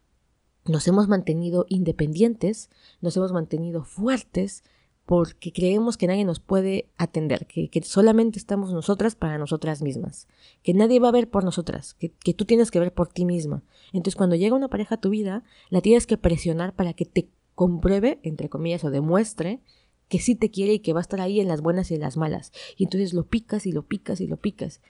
nos 0.66 0.86
hemos 0.88 1.08
mantenido 1.08 1.66
independientes, 1.68 2.70
nos 3.00 3.16
hemos 3.16 3.32
mantenido 3.32 3.82
fuertes, 3.82 4.62
porque 5.06 5.52
creemos 5.52 5.96
que 5.96 6.06
nadie 6.06 6.24
nos 6.24 6.38
puede 6.38 6.88
atender, 6.96 7.46
que, 7.46 7.68
solamente 7.82 8.38
estamos 8.38 8.72
nosotras 8.72 9.16
para 9.16 9.38
nosotras 9.38 9.82
mismas, 9.82 10.28
que 10.62 10.72
nadie 10.72 11.00
va 11.00 11.08
a 11.08 11.12
ver 11.12 11.28
por 11.28 11.42
nosotras, 11.42 11.94
que, 11.94 12.12
que, 12.12 12.32
tú 12.32 12.44
tienes 12.44 12.70
que 12.70 12.78
ver 12.78 12.94
por 12.94 13.08
ti 13.08 13.24
misma. 13.24 13.64
Entonces 13.92 14.14
cuando 14.14 14.36
llega 14.36 14.54
una 14.54 14.68
pareja 14.68 14.96
a 14.96 15.00
tu 15.00 15.10
vida, 15.10 15.42
la 15.68 15.80
tienes 15.80 16.06
que 16.06 16.16
presionar 16.16 16.76
para 16.76 16.92
que 16.92 17.06
te 17.06 17.28
compruebe, 17.56 18.20
entre 18.22 18.48
comillas, 18.48 18.84
o 18.84 18.90
demuestre 18.90 19.60
que 20.10 20.18
sí 20.18 20.34
te 20.34 20.50
quiere 20.50 20.74
y 20.74 20.78
que 20.80 20.92
va 20.92 20.98
a 20.98 21.02
estar 21.02 21.20
ahí 21.20 21.38
en 21.40 21.46
las 21.46 21.62
buenas 21.62 21.90
y 21.90 21.94
en 21.94 22.00
las 22.00 22.16
malas. 22.16 22.52
Y 22.76 22.84
entonces 22.84 23.14
lo 23.14 23.24
picas 23.26 23.64
y 23.64 23.72
lo 23.72 23.86
picas 23.86 24.20
y 24.20 24.26
lo 24.26 24.36
picas. 24.36 24.82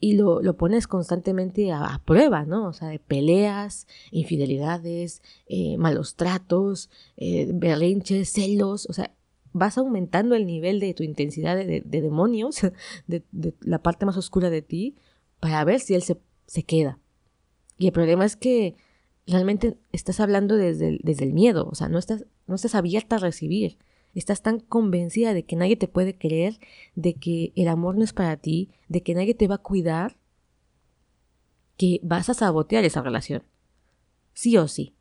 Y 0.00 0.14
lo, 0.14 0.40
lo 0.40 0.56
pones 0.56 0.88
constantemente 0.88 1.70
a, 1.70 2.00
prueba, 2.04 2.46
¿no? 2.46 2.68
O 2.68 2.72
sea, 2.72 2.88
de 2.88 2.98
peleas, 2.98 3.86
infidelidades, 4.10 5.22
eh, 5.46 5.76
malos 5.76 6.16
tratos, 6.16 6.88
eh, 7.18 7.46
berrinches, 7.52 8.30
celos. 8.30 8.86
O 8.88 8.94
sea, 8.94 9.14
vas 9.52 9.76
aumentando 9.76 10.34
el 10.34 10.46
nivel 10.46 10.80
de 10.80 10.94
tu 10.94 11.02
intensidad 11.02 11.56
de, 11.56 11.82
demonios, 11.84 12.60
de, 13.06 13.22
la 13.60 13.82
parte 13.82 14.06
más 14.06 14.16
oscura 14.16 14.48
de 14.48 14.62
ti, 14.62 14.96
para 15.40 15.62
ver 15.64 15.80
si 15.80 15.94
él 15.94 16.02
se, 16.02 16.16
se, 16.46 16.62
queda. 16.62 16.98
Y 17.76 17.86
el 17.86 17.92
problema 17.92 18.24
es 18.24 18.36
que 18.36 18.76
realmente 19.26 19.76
estás 19.92 20.20
hablando 20.20 20.56
desde 20.56 20.88
el, 20.88 21.00
desde 21.02 21.24
el 21.24 21.34
miedo, 21.34 21.68
o 21.70 21.74
sea, 21.74 21.90
no 21.90 21.98
estás, 21.98 22.24
no 22.46 22.54
estás 22.54 22.74
abierta 22.74 23.16
a 23.16 23.18
recibir. 23.18 23.76
Estás 24.14 24.42
tan 24.42 24.60
convencida 24.60 25.34
de 25.34 25.44
que 25.44 25.56
nadie 25.56 25.76
te 25.76 25.88
puede 25.88 26.16
creer, 26.16 26.58
de 26.94 27.14
que 27.14 27.52
el 27.56 27.68
amor 27.68 27.96
no 27.96 28.04
es 28.04 28.12
para 28.12 28.36
ti, 28.36 28.70
de 28.88 29.02
que 29.02 29.14
nadie 29.14 29.34
te 29.34 29.48
va 29.48 29.56
a 29.56 29.62
cuidar, 29.62 30.16
que 31.76 32.00
vas 32.02 32.28
a 32.28 32.34
sabotear 32.34 32.84
esa 32.84 33.02
relación. 33.02 33.42
Sí 34.32 34.56
o 34.56 34.68
sí. 34.68 34.94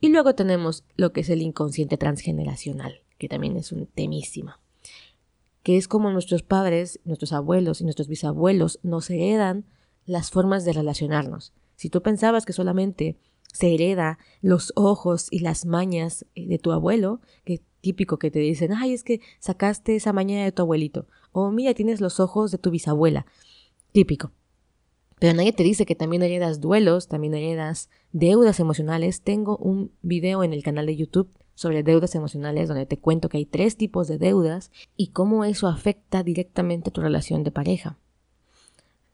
Y 0.00 0.08
luego 0.08 0.34
tenemos 0.34 0.84
lo 0.96 1.12
que 1.12 1.20
es 1.20 1.30
el 1.30 1.42
inconsciente 1.42 1.96
transgeneracional 1.96 3.02
que 3.22 3.28
también 3.28 3.56
es 3.56 3.70
un 3.70 3.86
temísima, 3.86 4.58
que 5.62 5.76
es 5.76 5.86
como 5.86 6.10
nuestros 6.10 6.42
padres, 6.42 6.98
nuestros 7.04 7.32
abuelos 7.32 7.80
y 7.80 7.84
nuestros 7.84 8.08
bisabuelos 8.08 8.80
nos 8.82 9.08
heredan 9.10 9.64
las 10.06 10.32
formas 10.32 10.64
de 10.64 10.72
relacionarnos. 10.72 11.52
Si 11.76 11.88
tú 11.88 12.02
pensabas 12.02 12.44
que 12.44 12.52
solamente 12.52 13.16
se 13.52 13.72
hereda 13.72 14.18
los 14.40 14.72
ojos 14.74 15.28
y 15.30 15.38
las 15.38 15.66
mañas 15.66 16.26
eh, 16.34 16.48
de 16.48 16.58
tu 16.58 16.72
abuelo, 16.72 17.20
que 17.44 17.62
típico 17.82 18.18
que 18.18 18.30
te 18.30 18.38
dicen, 18.38 18.72
ay, 18.72 18.94
es 18.94 19.04
que 19.04 19.20
sacaste 19.38 19.94
esa 19.94 20.14
maña 20.14 20.42
de 20.42 20.52
tu 20.52 20.62
abuelito, 20.62 21.06
o 21.32 21.50
mira, 21.50 21.74
tienes 21.74 22.00
los 22.00 22.20
ojos 22.20 22.50
de 22.50 22.58
tu 22.58 22.70
bisabuela, 22.70 23.26
típico. 23.92 24.32
Pero 25.18 25.34
nadie 25.34 25.52
te 25.52 25.62
dice 25.62 25.86
que 25.86 25.94
también 25.94 26.22
heredas 26.22 26.60
duelos, 26.60 27.06
también 27.06 27.34
heredas 27.34 27.90
deudas 28.10 28.58
emocionales. 28.58 29.22
Tengo 29.22 29.56
un 29.56 29.92
video 30.02 30.42
en 30.42 30.52
el 30.52 30.64
canal 30.64 30.86
de 30.86 30.96
YouTube 30.96 31.28
sobre 31.54 31.84
deudas 31.84 32.16
emocionales 32.16 32.66
donde 32.66 32.86
te 32.86 32.98
cuento 32.98 33.28
que 33.28 33.36
hay 33.36 33.44
tres 33.44 33.76
tipos 33.76 34.08
de 34.08 34.18
deudas 34.18 34.72
y 34.96 35.08
cómo 35.08 35.44
eso 35.44 35.68
afecta 35.68 36.24
directamente 36.24 36.90
tu 36.90 37.02
relación 37.02 37.44
de 37.44 37.52
pareja. 37.52 37.98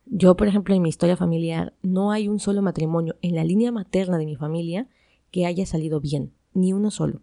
Yo, 0.07 0.35
por 0.35 0.49
ejemplo, 0.49 0.75
en 0.75 0.81
mi 0.81 0.89
historia 0.89 1.19
familiar 1.19 1.75
no 1.83 2.11
hay 2.11 2.29
un 2.29 2.41
solo 2.41 2.63
matrimonio 2.63 3.17
en 3.21 3.35
la 3.35 3.45
línea 3.45 3.71
materna 3.71 4.17
de 4.17 4.25
mi 4.25 4.37
familia 4.37 4.89
que 5.31 5.45
haya 5.45 5.67
salido 5.67 6.01
bien, 6.01 6.33
ni 6.55 6.73
uno 6.73 6.91
solo. 6.91 7.21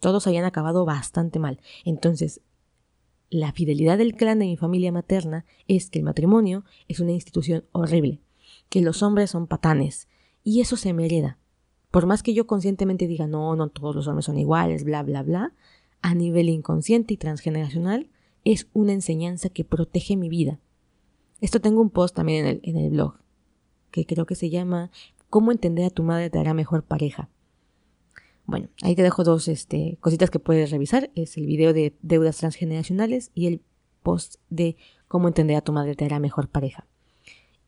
Todos 0.00 0.26
hayan 0.26 0.44
acabado 0.44 0.84
bastante 0.84 1.38
mal. 1.38 1.60
Entonces, 1.84 2.40
la 3.30 3.52
fidelidad 3.52 3.98
del 3.98 4.16
clan 4.16 4.40
de 4.40 4.46
mi 4.46 4.56
familia 4.56 4.90
materna 4.90 5.44
es 5.68 5.88
que 5.88 6.00
el 6.00 6.04
matrimonio 6.04 6.64
es 6.88 6.98
una 6.98 7.12
institución 7.12 7.64
horrible, 7.70 8.20
que 8.68 8.80
los 8.80 9.02
hombres 9.04 9.30
son 9.30 9.46
patanes, 9.46 10.08
y 10.42 10.60
eso 10.60 10.76
se 10.76 10.92
me 10.92 11.06
hereda. 11.06 11.38
Por 11.90 12.06
más 12.06 12.22
que 12.22 12.34
yo 12.34 12.46
conscientemente 12.46 13.06
diga, 13.06 13.26
no, 13.26 13.54
no 13.54 13.68
todos 13.68 13.94
los 13.94 14.08
hombres 14.08 14.24
son 14.24 14.38
iguales, 14.38 14.84
bla, 14.84 15.02
bla, 15.02 15.22
bla, 15.22 15.54
a 16.02 16.14
nivel 16.14 16.48
inconsciente 16.48 17.14
y 17.14 17.16
transgeneracional, 17.16 18.08
es 18.44 18.68
una 18.72 18.92
enseñanza 18.92 19.48
que 19.48 19.64
protege 19.64 20.16
mi 20.16 20.28
vida. 20.28 20.58
Esto 21.40 21.60
tengo 21.60 21.80
un 21.80 21.90
post 21.90 22.16
también 22.16 22.46
en 22.46 22.46
el, 22.46 22.60
en 22.64 22.76
el 22.76 22.90
blog, 22.90 23.14
que 23.90 24.06
creo 24.06 24.26
que 24.26 24.34
se 24.34 24.50
llama 24.50 24.90
¿Cómo 25.28 25.52
entender 25.52 25.84
a 25.84 25.90
tu 25.90 26.02
madre 26.02 26.30
te 26.30 26.38
hará 26.38 26.54
mejor 26.54 26.82
pareja? 26.82 27.28
Bueno, 28.50 28.68
ahí 28.82 28.96
te 28.96 29.02
dejo 29.04 29.22
dos 29.22 29.46
este, 29.46 29.96
cositas 30.00 30.28
que 30.28 30.40
puedes 30.40 30.72
revisar. 30.72 31.10
Es 31.14 31.36
el 31.36 31.46
video 31.46 31.72
de 31.72 31.96
deudas 32.02 32.38
transgeneracionales 32.38 33.30
y 33.32 33.46
el 33.46 33.62
post 34.02 34.36
de 34.48 34.76
cómo 35.06 35.28
entender 35.28 35.56
a 35.56 35.60
tu 35.60 35.72
madre 35.72 35.94
te 35.94 36.04
hará 36.04 36.18
mejor 36.18 36.48
pareja. 36.48 36.86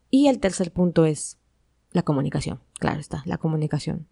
Y 0.09 0.27
el 0.27 0.39
tercer 0.39 0.73
punto 0.73 1.05
es 1.05 1.37
la 1.91 2.01
comunicación. 2.01 2.59
Claro 2.79 2.99
está, 2.99 3.23
la 3.25 3.37
comunicación 3.37 4.07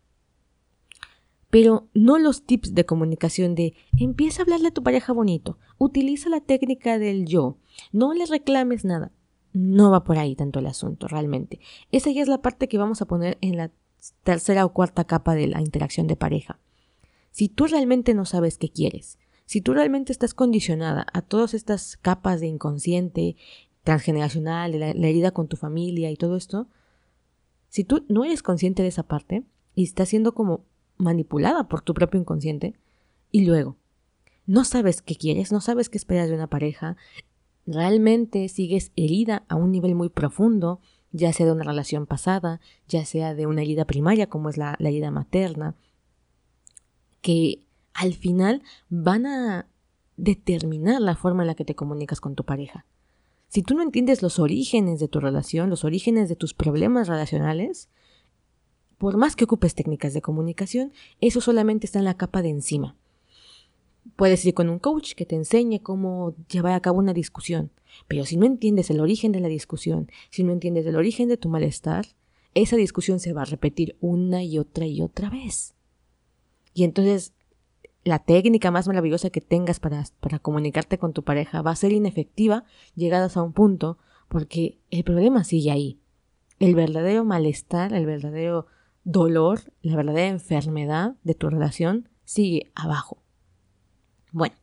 pero 1.51 1.89
no 1.93 2.17
los 2.17 2.43
tips 2.43 2.73
de 2.73 2.85
comunicación 2.85 3.55
de 3.55 3.75
empieza 3.99 4.41
a 4.41 4.43
hablarle 4.43 4.69
a 4.69 4.73
tu 4.73 4.83
pareja 4.83 5.11
bonito, 5.11 5.59
utiliza 5.77 6.29
la 6.29 6.39
técnica 6.39 6.97
del 6.97 7.25
yo, 7.25 7.57
no 7.91 8.13
le 8.13 8.25
reclames 8.25 8.85
nada. 8.85 9.11
No 9.53 9.91
va 9.91 10.05
por 10.05 10.17
ahí 10.17 10.33
tanto 10.33 10.59
el 10.59 10.67
asunto, 10.67 11.09
realmente. 11.09 11.59
Esa 11.91 12.09
ya 12.09 12.21
es 12.21 12.29
la 12.29 12.41
parte 12.41 12.69
que 12.69 12.77
vamos 12.77 13.01
a 13.01 13.05
poner 13.05 13.37
en 13.41 13.57
la 13.57 13.69
tercera 14.23 14.65
o 14.65 14.73
cuarta 14.73 15.05
capa 15.05 15.35
de 15.35 15.47
la 15.47 15.61
interacción 15.61 16.07
de 16.07 16.15
pareja. 16.15 16.59
Si 17.31 17.47
tú 17.49 17.67
realmente 17.67 18.13
no 18.13 18.25
sabes 18.25 18.57
qué 18.57 18.69
quieres, 18.69 19.17
si 19.45 19.61
tú 19.61 19.73
realmente 19.73 20.11
estás 20.11 20.33
condicionada 20.33 21.05
a 21.13 21.21
todas 21.21 21.53
estas 21.53 21.97
capas 21.97 22.39
de 22.39 22.47
inconsciente, 22.47 23.35
transgeneracional, 23.83 24.79
la, 24.79 24.93
la 24.93 25.07
herida 25.07 25.31
con 25.31 25.47
tu 25.47 25.57
familia 25.57 26.11
y 26.11 26.15
todo 26.15 26.35
esto, 26.35 26.67
si 27.69 27.83
tú 27.83 28.05
no 28.09 28.25
eres 28.25 28.43
consciente 28.43 28.81
de 28.83 28.89
esa 28.89 29.03
parte 29.03 29.43
y 29.75 29.83
estás 29.83 30.09
siendo 30.09 30.33
como 30.33 30.65
manipulada 31.01 31.67
por 31.67 31.81
tu 31.81 31.93
propio 31.93 32.19
inconsciente. 32.19 32.75
Y 33.31 33.45
luego, 33.45 33.77
no 34.45 34.63
sabes 34.63 35.01
qué 35.01 35.15
quieres, 35.15 35.51
no 35.51 35.61
sabes 35.61 35.89
qué 35.89 35.97
esperas 35.97 36.29
de 36.29 36.35
una 36.35 36.47
pareja, 36.47 36.95
realmente 37.65 38.47
sigues 38.49 38.91
herida 38.95 39.43
a 39.47 39.55
un 39.55 39.71
nivel 39.71 39.95
muy 39.95 40.09
profundo, 40.09 40.79
ya 41.11 41.33
sea 41.33 41.45
de 41.45 41.51
una 41.51 41.63
relación 41.63 42.05
pasada, 42.05 42.61
ya 42.87 43.05
sea 43.05 43.33
de 43.33 43.47
una 43.47 43.61
herida 43.61 43.85
primaria 43.85 44.27
como 44.27 44.49
es 44.49 44.57
la, 44.57 44.75
la 44.79 44.89
herida 44.89 45.11
materna, 45.11 45.75
que 47.21 47.65
al 47.93 48.13
final 48.13 48.63
van 48.89 49.25
a 49.25 49.67
determinar 50.17 51.01
la 51.01 51.15
forma 51.15 51.43
en 51.43 51.47
la 51.47 51.55
que 51.55 51.65
te 51.65 51.75
comunicas 51.75 52.21
con 52.21 52.35
tu 52.35 52.43
pareja. 52.43 52.85
Si 53.47 53.63
tú 53.63 53.75
no 53.75 53.83
entiendes 53.83 54.21
los 54.21 54.39
orígenes 54.39 54.99
de 54.99 55.07
tu 55.07 55.19
relación, 55.19 55.69
los 55.69 55.83
orígenes 55.83 56.29
de 56.29 56.35
tus 56.35 56.53
problemas 56.53 57.07
relacionales, 57.07 57.89
por 58.97 59.17
más 59.17 59.35
que 59.35 59.43
ocupes 59.43 59.75
técnicas 59.75 60.13
de 60.13 60.21
comunicación, 60.21 60.93
eso 61.19 61.41
solamente 61.41 61.85
está 61.85 61.99
en 61.99 62.05
la 62.05 62.17
capa 62.17 62.41
de 62.41 62.49
encima. 62.49 62.95
Puedes 64.15 64.45
ir 64.45 64.53
con 64.53 64.69
un 64.69 64.79
coach 64.79 65.13
que 65.13 65.25
te 65.25 65.35
enseñe 65.35 65.79
cómo 65.81 66.35
llevar 66.49 66.73
a 66.73 66.81
cabo 66.81 66.99
una 66.99 67.13
discusión, 67.13 67.71
pero 68.07 68.25
si 68.25 68.37
no 68.37 68.45
entiendes 68.45 68.89
el 68.89 68.99
origen 68.99 69.31
de 69.31 69.39
la 69.39 69.47
discusión, 69.47 70.09
si 70.29 70.43
no 70.43 70.51
entiendes 70.51 70.85
el 70.85 70.95
origen 70.95 71.27
de 71.27 71.37
tu 71.37 71.49
malestar, 71.49 72.05
esa 72.53 72.75
discusión 72.75 73.19
se 73.19 73.33
va 73.33 73.43
a 73.43 73.45
repetir 73.45 73.95
una 74.01 74.43
y 74.43 74.57
otra 74.57 74.85
y 74.85 75.01
otra 75.01 75.29
vez. 75.29 75.73
Y 76.73 76.83
entonces 76.83 77.33
la 78.03 78.19
técnica 78.19 78.71
más 78.71 78.87
maravillosa 78.87 79.29
que 79.29 79.41
tengas 79.41 79.79
para, 79.79 80.03
para 80.19 80.39
comunicarte 80.39 80.97
con 80.97 81.13
tu 81.13 81.23
pareja 81.23 81.61
va 81.61 81.71
a 81.71 81.75
ser 81.75 81.91
inefectiva 81.91 82.65
llegadas 82.95 83.37
a 83.37 83.43
un 83.43 83.53
punto 83.53 83.97
porque 84.27 84.79
el 84.89 85.03
problema 85.03 85.43
sigue 85.43 85.71
ahí. 85.71 85.99
El 86.59 86.75
verdadero 86.75 87.23
malestar, 87.25 87.93
el 87.93 88.05
verdadero 88.05 88.67
dolor, 89.03 89.73
la 89.81 89.95
verdadera 89.95 90.27
enfermedad 90.27 91.15
de 91.23 91.35
tu 91.35 91.49
relación 91.49 92.09
sigue 92.23 92.71
abajo. 92.75 93.20
Bueno, 94.31 94.55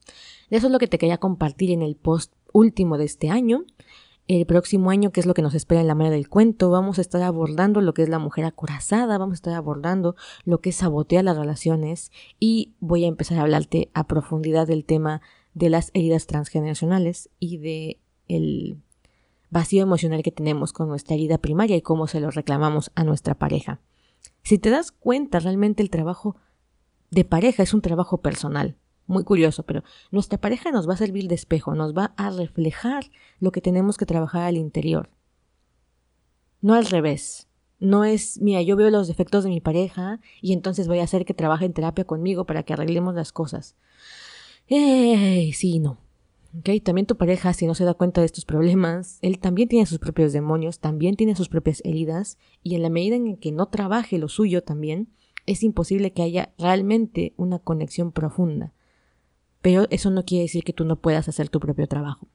eso 0.51 0.67
es 0.67 0.73
lo 0.73 0.79
que 0.79 0.87
te 0.87 0.99
quería 0.99 1.19
compartir 1.19 1.71
en 1.71 1.83
el 1.83 1.97
post 1.97 2.33
último 2.53 2.99
de 2.99 3.05
este 3.05 3.31
año. 3.31 3.65
El 4.27 4.45
próximo 4.45 4.91
año, 4.91 5.11
que 5.11 5.21
es 5.21 5.27
lo 5.27 5.33
que 5.33 5.41
nos 5.41 5.55
espera 5.55 5.81
en 5.81 5.87
la 5.87 5.95
manera 5.95 6.15
del 6.15 6.29
cuento, 6.29 6.71
vamos 6.71 6.99
a 6.99 7.01
estar 7.01 7.23
abordando 7.23 7.81
lo 7.81 7.95
que 7.95 8.03
es 8.03 8.11
la 8.11 8.19
mujer 8.19 8.45
acorazada, 8.45 9.17
vamos 9.17 9.35
a 9.35 9.41
estar 9.41 9.55
abordando 9.55 10.17
lo 10.45 10.61
que 10.61 10.71
es 10.71 10.77
sabotear 10.77 11.25
las 11.25 11.39
relaciones 11.39 12.13
y 12.39 12.75
voy 12.79 13.05
a 13.05 13.09
empezar 13.09 13.39
a 13.39 13.43
hablarte 13.43 13.91
a 13.95 14.07
profundidad 14.07 14.67
del 14.67 14.85
tema 14.85 15.23
de 15.55 15.71
las 15.71 15.91
heridas 15.95 16.27
transgeneracionales 16.27 17.31
y 17.39 17.57
de 17.57 18.01
el 18.29 18.83
vacío 19.51 19.83
emocional 19.83 20.23
que 20.23 20.31
tenemos 20.31 20.75
con 20.75 20.89
nuestra 20.89 21.15
herida 21.15 21.39
primaria 21.39 21.77
y 21.77 21.83
cómo 21.83 22.07
se 22.07 22.21
lo 22.21 22.31
reclamamos 22.31 22.91
a 22.95 23.05
nuestra 23.05 23.35
pareja. 23.35 23.81
Si 24.43 24.59
te 24.59 24.69
das 24.69 24.93
cuenta, 24.93 25.41
realmente 25.41 25.83
el 25.83 25.89
trabajo 25.89 26.37
de 27.11 27.25
pareja 27.25 27.63
es 27.63 27.73
un 27.73 27.81
trabajo 27.81 28.19
personal. 28.19 28.77
Muy 29.09 29.25
curioso, 29.25 29.63
pero 29.63 29.83
nuestra 30.11 30.39
pareja 30.39 30.71
nos 30.71 30.87
va 30.87 30.93
a 30.93 30.99
servir 30.99 31.29
de 31.29 31.35
espejo, 31.35 31.75
nos 31.75 31.97
va 31.97 32.13
a 32.19 32.29
reflejar 32.29 33.07
lo 33.41 33.53
que 33.53 33.63
tenemos 33.63 33.97
que 33.97 34.05
trabajar 34.05 34.43
al 34.43 34.59
interior. 34.59 35.09
No 36.61 36.75
al 36.75 36.85
revés. 36.85 37.49
No 37.81 38.05
es, 38.05 38.39
mira, 38.43 38.61
yo 38.61 38.77
veo 38.77 38.91
los 38.91 39.09
defectos 39.09 39.45
de 39.45 39.51
mi 39.51 39.61
pareja 39.61 40.21
y 40.43 40.53
entonces 40.53 40.89
voy 40.89 40.99
a 40.99 41.05
hacer 41.05 41.25
que 41.25 41.33
trabaje 41.33 41.65
en 41.65 41.73
terapia 41.73 42.05
conmigo 42.05 42.45
para 42.45 42.65
que 42.65 42.75
arreglemos 42.75 43.15
las 43.15 43.33
cosas. 43.33 43.77
Eh, 44.69 45.53
sí, 45.55 45.79
no. 45.79 45.99
También 46.83 47.07
tu 47.07 47.17
pareja, 47.17 47.55
si 47.55 47.67
no 47.67 47.75
se 47.75 47.85
da 47.85 47.95
cuenta 47.95 48.21
de 48.21 48.27
estos 48.27 48.45
problemas, 48.45 49.19
él 49.23 49.39
también 49.39 49.69
tiene 49.69 49.87
sus 49.87 49.99
propios 49.99 50.35
demonios, 50.35 50.81
también 50.81 51.17
tiene 51.17 51.35
sus 51.35 51.49
propias 51.49 51.81
heridas, 51.83 52.37
y 52.63 52.75
en 52.75 52.83
la 52.83 52.91
medida 52.91 53.17
en 53.17 53.37
que 53.37 53.53
no 53.53 53.69
trabaje 53.69 54.19
lo 54.19 54.29
suyo 54.29 54.63
también, 54.63 55.09
es 55.47 55.63
imposible 55.63 56.13
que 56.13 56.23
haya 56.23 56.53
realmente 56.59 57.33
una 57.37 57.59
conexión 57.59 58.13
profunda. 58.13 58.75
Pero 59.69 59.87
eso 59.91 60.09
no 60.09 60.25
quiere 60.25 60.45
decir 60.45 60.65
que 60.65 60.73
tú 60.73 60.87
no 60.87 60.97
puedas 60.97 61.29
hacer 61.29 61.51
tu 61.51 61.61
propio 61.61 61.87
trabajo. 61.87 62.27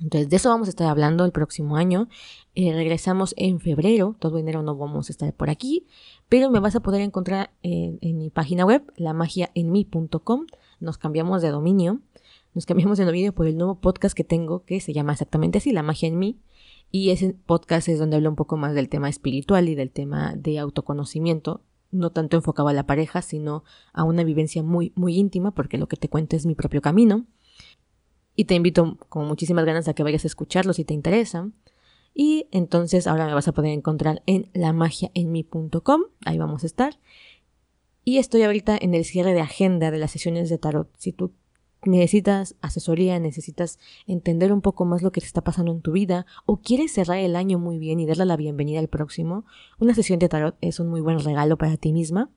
Entonces, 0.00 0.30
de 0.30 0.36
eso 0.36 0.48
vamos 0.48 0.68
a 0.68 0.70
estar 0.70 0.86
hablando 0.86 1.24
el 1.24 1.32
próximo 1.32 1.74
año. 1.76 2.08
Eh, 2.54 2.72
regresamos 2.72 3.34
en 3.36 3.58
febrero, 3.58 4.14
todo 4.20 4.38
enero 4.38 4.62
no 4.62 4.76
vamos 4.76 5.08
a 5.08 5.12
estar 5.12 5.32
por 5.32 5.50
aquí, 5.50 5.88
pero 6.28 6.48
me 6.48 6.60
vas 6.60 6.76
a 6.76 6.80
poder 6.84 7.00
encontrar 7.00 7.50
en, 7.64 7.98
mi 8.00 8.30
página 8.30 8.64
web, 8.64 8.84
lamagiaenmi.com. 8.94 10.46
Nos 10.78 10.98
cambiamos 10.98 11.42
de 11.42 11.50
dominio, 11.50 12.00
nos 12.54 12.64
cambiamos 12.64 12.96
de 12.96 13.06
dominio 13.06 13.34
por 13.34 13.48
el 13.48 13.56
nuevo 13.56 13.80
podcast 13.80 14.16
que 14.16 14.22
tengo, 14.22 14.64
que 14.64 14.80
se 14.80 14.92
llama 14.92 15.14
exactamente 15.14 15.58
así, 15.58 15.72
La 15.72 15.82
Magia 15.82 16.06
en 16.06 16.16
mí. 16.16 16.38
Y 16.92 17.10
ese 17.10 17.34
podcast 17.34 17.88
es 17.88 17.98
donde 17.98 18.14
hablo 18.14 18.30
un 18.30 18.36
poco 18.36 18.56
más 18.56 18.72
del 18.76 18.88
tema 18.88 19.08
espiritual 19.08 19.68
y 19.68 19.74
del 19.74 19.90
tema 19.90 20.36
de 20.36 20.60
autoconocimiento, 20.60 21.62
no 21.96 22.10
tanto 22.10 22.36
enfocado 22.36 22.68
a 22.68 22.72
la 22.72 22.86
pareja, 22.86 23.22
sino 23.22 23.64
a 23.92 24.04
una 24.04 24.24
vivencia 24.24 24.62
muy, 24.62 24.92
muy 24.94 25.16
íntima, 25.16 25.52
porque 25.52 25.78
lo 25.78 25.88
que 25.88 25.96
te 25.96 26.08
cuento 26.08 26.36
es 26.36 26.46
mi 26.46 26.54
propio 26.54 26.80
camino 26.80 27.26
y 28.36 28.44
te 28.44 28.54
invito 28.54 28.98
con 29.08 29.26
muchísimas 29.26 29.64
ganas 29.64 29.88
a 29.88 29.94
que 29.94 30.02
vayas 30.02 30.24
a 30.24 30.28
escucharlo 30.28 30.74
si 30.74 30.84
te 30.84 30.94
interesa. 30.94 31.50
Y 32.14 32.48
entonces 32.50 33.06
ahora 33.06 33.26
me 33.26 33.34
vas 33.34 33.48
a 33.48 33.52
poder 33.52 33.72
encontrar 33.72 34.22
en 34.26 34.50
lamagiaenmi.com, 34.54 36.02
ahí 36.24 36.38
vamos 36.38 36.62
a 36.62 36.66
estar. 36.66 36.98
Y 38.04 38.18
estoy 38.18 38.42
ahorita 38.42 38.78
en 38.80 38.94
el 38.94 39.04
cierre 39.04 39.32
de 39.32 39.40
agenda 39.40 39.90
de 39.90 39.98
las 39.98 40.12
sesiones 40.12 40.48
de 40.48 40.58
tarot. 40.58 40.88
Si 40.96 41.12
tú 41.12 41.32
necesitas 41.86 42.56
asesoría, 42.60 43.18
necesitas 43.18 43.78
entender 44.06 44.52
un 44.52 44.60
poco 44.60 44.84
más 44.84 45.02
lo 45.02 45.12
que 45.12 45.20
te 45.20 45.26
está 45.26 45.42
pasando 45.42 45.72
en 45.72 45.80
tu 45.80 45.92
vida 45.92 46.26
o 46.44 46.58
quieres 46.58 46.92
cerrar 46.92 47.18
el 47.18 47.36
año 47.36 47.58
muy 47.58 47.78
bien 47.78 48.00
y 48.00 48.06
darle 48.06 48.26
la 48.26 48.36
bienvenida 48.36 48.78
al 48.78 48.88
próximo, 48.88 49.44
una 49.78 49.94
sesión 49.94 50.18
de 50.18 50.28
tarot 50.28 50.56
es 50.60 50.80
un 50.80 50.88
muy 50.88 51.00
buen 51.00 51.20
regalo 51.20 51.56
para 51.56 51.76
ti 51.76 51.92
misma 51.92 52.30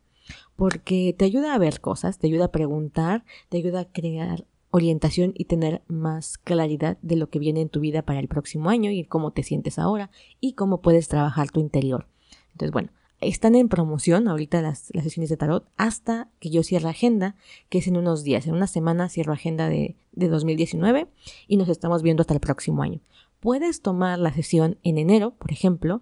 porque 0.55 1.15
te 1.17 1.25
ayuda 1.25 1.53
a 1.53 1.57
ver 1.57 1.81
cosas, 1.81 2.19
te 2.19 2.27
ayuda 2.27 2.45
a 2.45 2.51
preguntar, 2.51 3.25
te 3.49 3.57
ayuda 3.57 3.81
a 3.81 3.85
crear 3.85 4.45
orientación 4.71 5.33
y 5.35 5.45
tener 5.45 5.81
más 5.87 6.37
claridad 6.37 6.97
de 7.01 7.15
lo 7.15 7.29
que 7.29 7.39
viene 7.39 7.61
en 7.61 7.69
tu 7.69 7.79
vida 7.79 8.03
para 8.03 8.19
el 8.19 8.27
próximo 8.27 8.69
año 8.69 8.91
y 8.91 9.03
cómo 9.03 9.31
te 9.31 9.43
sientes 9.43 9.79
ahora 9.79 10.11
y 10.39 10.53
cómo 10.53 10.81
puedes 10.81 11.07
trabajar 11.07 11.49
tu 11.49 11.59
interior. 11.59 12.07
Entonces, 12.51 12.71
bueno, 12.71 12.89
están 13.21 13.55
en 13.55 13.69
promoción 13.69 14.27
ahorita 14.27 14.61
las, 14.61 14.91
sesiones 14.93 15.29
de 15.29 15.37
tarot 15.37 15.67
hasta 15.77 16.29
que 16.39 16.49
yo 16.49 16.63
cierre 16.63 16.89
agenda, 16.89 17.35
que 17.69 17.79
es 17.79 17.87
en 17.87 17.97
unos 17.97 18.23
días. 18.23 18.47
En 18.47 18.53
una 18.53 18.67
semana 18.67 19.09
cierro 19.09 19.33
agenda 19.33 19.69
de, 19.69 19.95
de 20.11 20.27
2019 20.27 21.07
y 21.47 21.57
nos 21.57 21.69
estamos 21.69 22.03
viendo 22.03 22.21
hasta 22.21 22.33
el 22.33 22.39
próximo 22.39 22.83
año. 22.83 22.99
Puedes 23.39 23.81
tomar 23.81 24.19
la 24.19 24.33
sesión 24.33 24.77
en 24.83 24.97
enero, 24.97 25.31
por 25.31 25.51
ejemplo, 25.51 26.01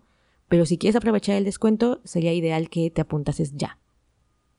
pero 0.50 0.66
si 0.66 0.78
quieres 0.78 0.96
aprovechar 0.96 1.36
el 1.36 1.44
descuento, 1.44 2.02
sería 2.04 2.34
ideal 2.34 2.70
que 2.70 2.90
te 2.90 3.02
apuntases 3.02 3.56
ya. 3.56 3.78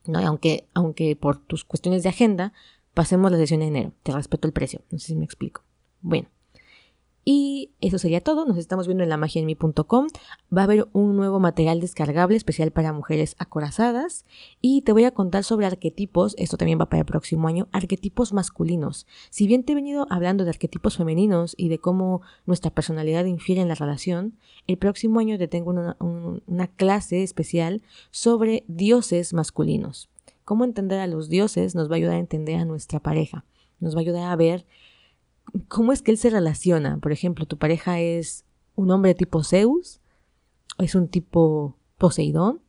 ¿no? 0.05 0.19
Aunque, 0.19 0.67
aunque 0.73 1.15
por 1.15 1.37
tus 1.37 1.65
cuestiones 1.65 2.03
de 2.03 2.09
agenda 2.09 2.53
pasemos 2.93 3.31
la 3.31 3.37
sesión 3.37 3.61
en 3.61 3.69
enero. 3.69 3.93
Te 4.03 4.11
respeto 4.11 4.47
el 4.47 4.53
precio. 4.53 4.81
No 4.91 4.99
sé 4.99 5.07
si 5.07 5.15
me 5.15 5.25
explico. 5.25 5.63
Bueno. 6.01 6.27
Y 7.31 7.69
eso 7.79 7.99
sería 7.99 8.21
todo. 8.21 8.43
Nos 8.47 8.57
estamos 8.57 8.87
viendo 8.87 9.03
en 9.03 9.09
la 9.09 9.15
magiaenmi.com. 9.15 10.07
Va 10.51 10.61
a 10.61 10.63
haber 10.63 10.87
un 10.93 11.15
nuevo 11.15 11.39
material 11.39 11.79
descargable 11.79 12.35
especial 12.35 12.71
para 12.71 12.91
mujeres 12.91 13.35
acorazadas. 13.37 14.25
Y 14.61 14.81
te 14.81 14.93
voy 14.93 15.03
a 15.03 15.11
contar 15.11 15.43
sobre 15.43 15.67
arquetipos. 15.67 16.33
Esto 16.39 16.57
también 16.57 16.81
va 16.81 16.87
para 16.87 17.01
el 17.01 17.05
próximo 17.05 17.47
año. 17.47 17.67
Arquetipos 17.71 18.33
masculinos. 18.33 19.05
Si 19.29 19.45
bien 19.45 19.63
te 19.63 19.73
he 19.73 19.75
venido 19.75 20.07
hablando 20.09 20.43
de 20.43 20.49
arquetipos 20.49 20.97
femeninos 20.97 21.53
y 21.55 21.69
de 21.69 21.77
cómo 21.77 22.23
nuestra 22.47 22.71
personalidad 22.71 23.25
infiere 23.25 23.61
en 23.61 23.67
la 23.67 23.75
relación, 23.75 24.33
el 24.65 24.79
próximo 24.79 25.19
año 25.19 25.37
te 25.37 25.47
tengo 25.47 25.69
una, 25.69 25.97
una 25.99 26.65
clase 26.65 27.21
especial 27.21 27.83
sobre 28.09 28.63
dioses 28.67 29.33
masculinos 29.35 30.09
cómo 30.45 30.63
entender 30.63 30.99
a 30.99 31.05
los 31.05 31.29
dioses 31.29 31.75
nos 31.75 31.91
va 31.91 31.93
a 31.93 31.97
ayudar 31.97 32.15
a 32.15 32.19
entender 32.19 32.55
a 32.55 32.65
nuestra 32.65 32.99
pareja. 32.99 33.45
Nos 33.79 33.93
va 33.93 33.99
a 33.99 34.01
ayudar 34.01 34.31
a 34.31 34.35
ver 34.35 34.65
cómo 35.67 35.91
es 35.91 36.01
que 36.01 36.11
él 36.11 36.17
se 36.17 36.29
relaciona. 36.29 36.97
Por 36.97 37.11
ejemplo, 37.11 37.45
tu 37.45 37.57
pareja 37.57 37.99
es 37.99 38.45
un 38.75 38.91
hombre 38.91 39.15
tipo 39.15 39.43
Zeus, 39.43 39.99
es 40.77 40.95
un 40.95 41.07
tipo 41.07 41.75
Poseidón, 41.97 42.61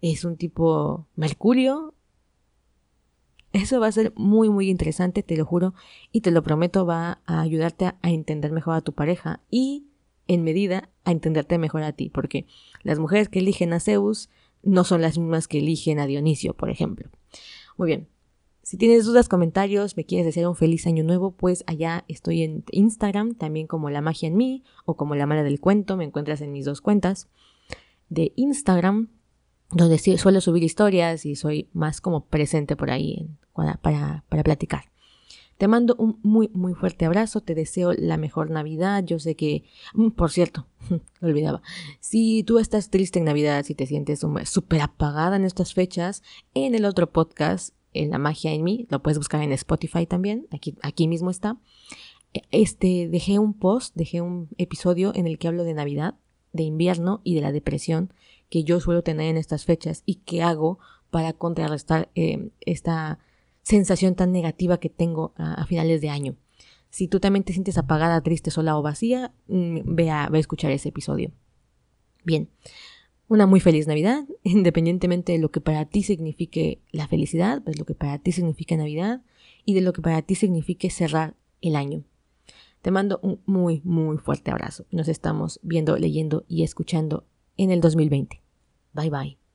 es 0.00 0.24
un 0.24 0.36
tipo 0.36 1.06
Mercurio. 1.14 1.94
Eso 3.52 3.80
va 3.80 3.86
a 3.86 3.92
ser 3.92 4.12
muy, 4.16 4.48
muy 4.48 4.68
interesante, 4.68 5.22
te 5.22 5.36
lo 5.36 5.44
juro, 5.46 5.74
y 6.12 6.20
te 6.20 6.30
lo 6.30 6.42
prometo, 6.42 6.84
va 6.84 7.20
a 7.26 7.40
ayudarte 7.40 7.86
a, 7.86 7.96
entender 8.02 8.52
mejor 8.52 8.74
a 8.74 8.82
tu 8.82 8.92
pareja 8.92 9.40
y, 9.50 9.86
en 10.26 10.42
medida, 10.42 10.90
a 11.04 11.12
entenderte 11.12 11.56
mejor 11.56 11.82
a 11.82 11.92
ti, 11.92 12.10
porque 12.10 12.46
las 12.82 12.98
mujeres 12.98 13.28
que 13.28 13.38
eligen 13.38 13.72
a 13.72 13.80
Zeus 13.80 14.28
no 14.62 14.84
son 14.84 15.00
las 15.00 15.16
mismas 15.16 15.48
que 15.48 15.58
eligen 15.58 16.00
a 16.00 16.06
Dionisio, 16.06 16.54
por 16.54 16.70
ejemplo. 16.70 17.08
Muy 17.78 17.86
bien. 17.86 18.08
Si 18.66 18.76
tienes 18.76 19.04
dudas, 19.04 19.28
comentarios, 19.28 19.96
me 19.96 20.04
quieres 20.04 20.26
desear 20.26 20.48
un 20.48 20.56
feliz 20.56 20.88
año 20.88 21.04
nuevo, 21.04 21.30
pues 21.30 21.62
allá 21.68 22.04
estoy 22.08 22.42
en 22.42 22.64
Instagram, 22.72 23.36
también 23.36 23.68
como 23.68 23.90
La 23.90 24.00
Magia 24.00 24.26
en 24.26 24.36
mí 24.36 24.64
o 24.84 24.96
como 24.96 25.14
La 25.14 25.24
Mala 25.24 25.44
del 25.44 25.60
Cuento, 25.60 25.96
me 25.96 26.02
encuentras 26.02 26.40
en 26.40 26.50
mis 26.50 26.64
dos 26.64 26.80
cuentas 26.80 27.28
de 28.08 28.32
Instagram, 28.34 29.10
donde 29.70 29.98
suelo 29.98 30.40
subir 30.40 30.64
historias 30.64 31.26
y 31.26 31.36
soy 31.36 31.68
más 31.74 32.00
como 32.00 32.24
presente 32.24 32.74
por 32.74 32.90
ahí 32.90 33.28
para, 33.52 34.24
para 34.28 34.42
platicar. 34.42 34.86
Te 35.58 35.68
mando 35.68 35.94
un 35.96 36.18
muy, 36.24 36.50
muy 36.52 36.74
fuerte 36.74 37.06
abrazo, 37.06 37.42
te 37.42 37.54
deseo 37.54 37.92
la 37.92 38.16
mejor 38.16 38.50
Navidad. 38.50 39.04
Yo 39.04 39.20
sé 39.20 39.36
que, 39.36 39.64
mm, 39.94 40.10
por 40.10 40.32
cierto, 40.32 40.66
lo 41.20 41.28
olvidaba, 41.28 41.62
si 42.00 42.42
tú 42.42 42.58
estás 42.58 42.90
triste 42.90 43.20
en 43.20 43.26
Navidad, 43.26 43.64
si 43.64 43.76
te 43.76 43.86
sientes 43.86 44.26
súper 44.44 44.80
apagada 44.82 45.36
en 45.36 45.44
estas 45.44 45.72
fechas, 45.72 46.24
en 46.52 46.74
el 46.74 46.84
otro 46.84 47.12
podcast, 47.12 47.75
en 48.02 48.10
La 48.10 48.18
Magia 48.18 48.52
en 48.52 48.64
mí, 48.64 48.86
lo 48.90 49.02
puedes 49.02 49.18
buscar 49.18 49.42
en 49.42 49.52
Spotify 49.52 50.06
también, 50.06 50.46
aquí, 50.50 50.74
aquí 50.82 51.08
mismo 51.08 51.30
está. 51.30 51.58
Este, 52.50 53.08
dejé 53.08 53.38
un 53.38 53.54
post, 53.54 53.94
dejé 53.94 54.20
un 54.20 54.48
episodio 54.58 55.12
en 55.14 55.26
el 55.26 55.38
que 55.38 55.48
hablo 55.48 55.64
de 55.64 55.74
Navidad, 55.74 56.16
de 56.52 56.64
invierno 56.64 57.20
y 57.24 57.34
de 57.34 57.40
la 57.40 57.52
depresión 57.52 58.12
que 58.48 58.64
yo 58.64 58.80
suelo 58.80 59.02
tener 59.02 59.28
en 59.28 59.36
estas 59.36 59.64
fechas 59.64 60.02
y 60.06 60.16
que 60.16 60.42
hago 60.42 60.78
para 61.10 61.32
contrarrestar 61.32 62.10
eh, 62.14 62.50
esta 62.60 63.18
sensación 63.62 64.14
tan 64.14 64.32
negativa 64.32 64.78
que 64.78 64.88
tengo 64.88 65.32
a, 65.36 65.64
finales 65.66 66.00
de 66.00 66.10
año. 66.10 66.36
Si 66.90 67.08
tú 67.08 67.20
también 67.20 67.44
te 67.44 67.52
sientes 67.52 67.78
apagada, 67.78 68.20
triste, 68.20 68.50
sola 68.50 68.78
o 68.78 68.82
vacía, 68.82 69.34
mm, 69.48 69.80
ve 69.84 70.10
a 70.10 70.30
escuchar 70.34 70.70
ese 70.70 70.90
episodio. 70.90 71.32
Bien, 72.24 72.48
una 73.28 73.46
muy 73.46 73.60
feliz 73.60 73.86
Navidad, 73.86 74.24
independientemente 74.42 75.32
de 75.32 75.38
lo 75.38 75.50
que 75.50 75.60
para 75.60 75.84
ti 75.86 76.02
signifique 76.02 76.80
la 76.92 77.08
felicidad, 77.08 77.62
pues 77.62 77.78
lo 77.78 77.84
que 77.84 77.94
para 77.94 78.18
ti 78.18 78.32
significa 78.32 78.76
Navidad 78.76 79.22
y 79.64 79.74
de 79.74 79.80
lo 79.80 79.92
que 79.92 80.02
para 80.02 80.22
ti 80.22 80.34
signifique 80.34 80.90
cerrar 80.90 81.34
el 81.60 81.76
año. 81.76 82.04
Te 82.82 82.90
mando 82.92 83.18
un 83.22 83.40
muy, 83.46 83.80
muy 83.84 84.18
fuerte 84.18 84.52
abrazo. 84.52 84.86
Nos 84.92 85.08
estamos 85.08 85.58
viendo, 85.62 85.96
leyendo 85.96 86.44
y 86.46 86.62
escuchando 86.62 87.26
en 87.56 87.72
el 87.72 87.80
2020. 87.80 88.40
Bye 88.92 89.10
bye. 89.10 89.45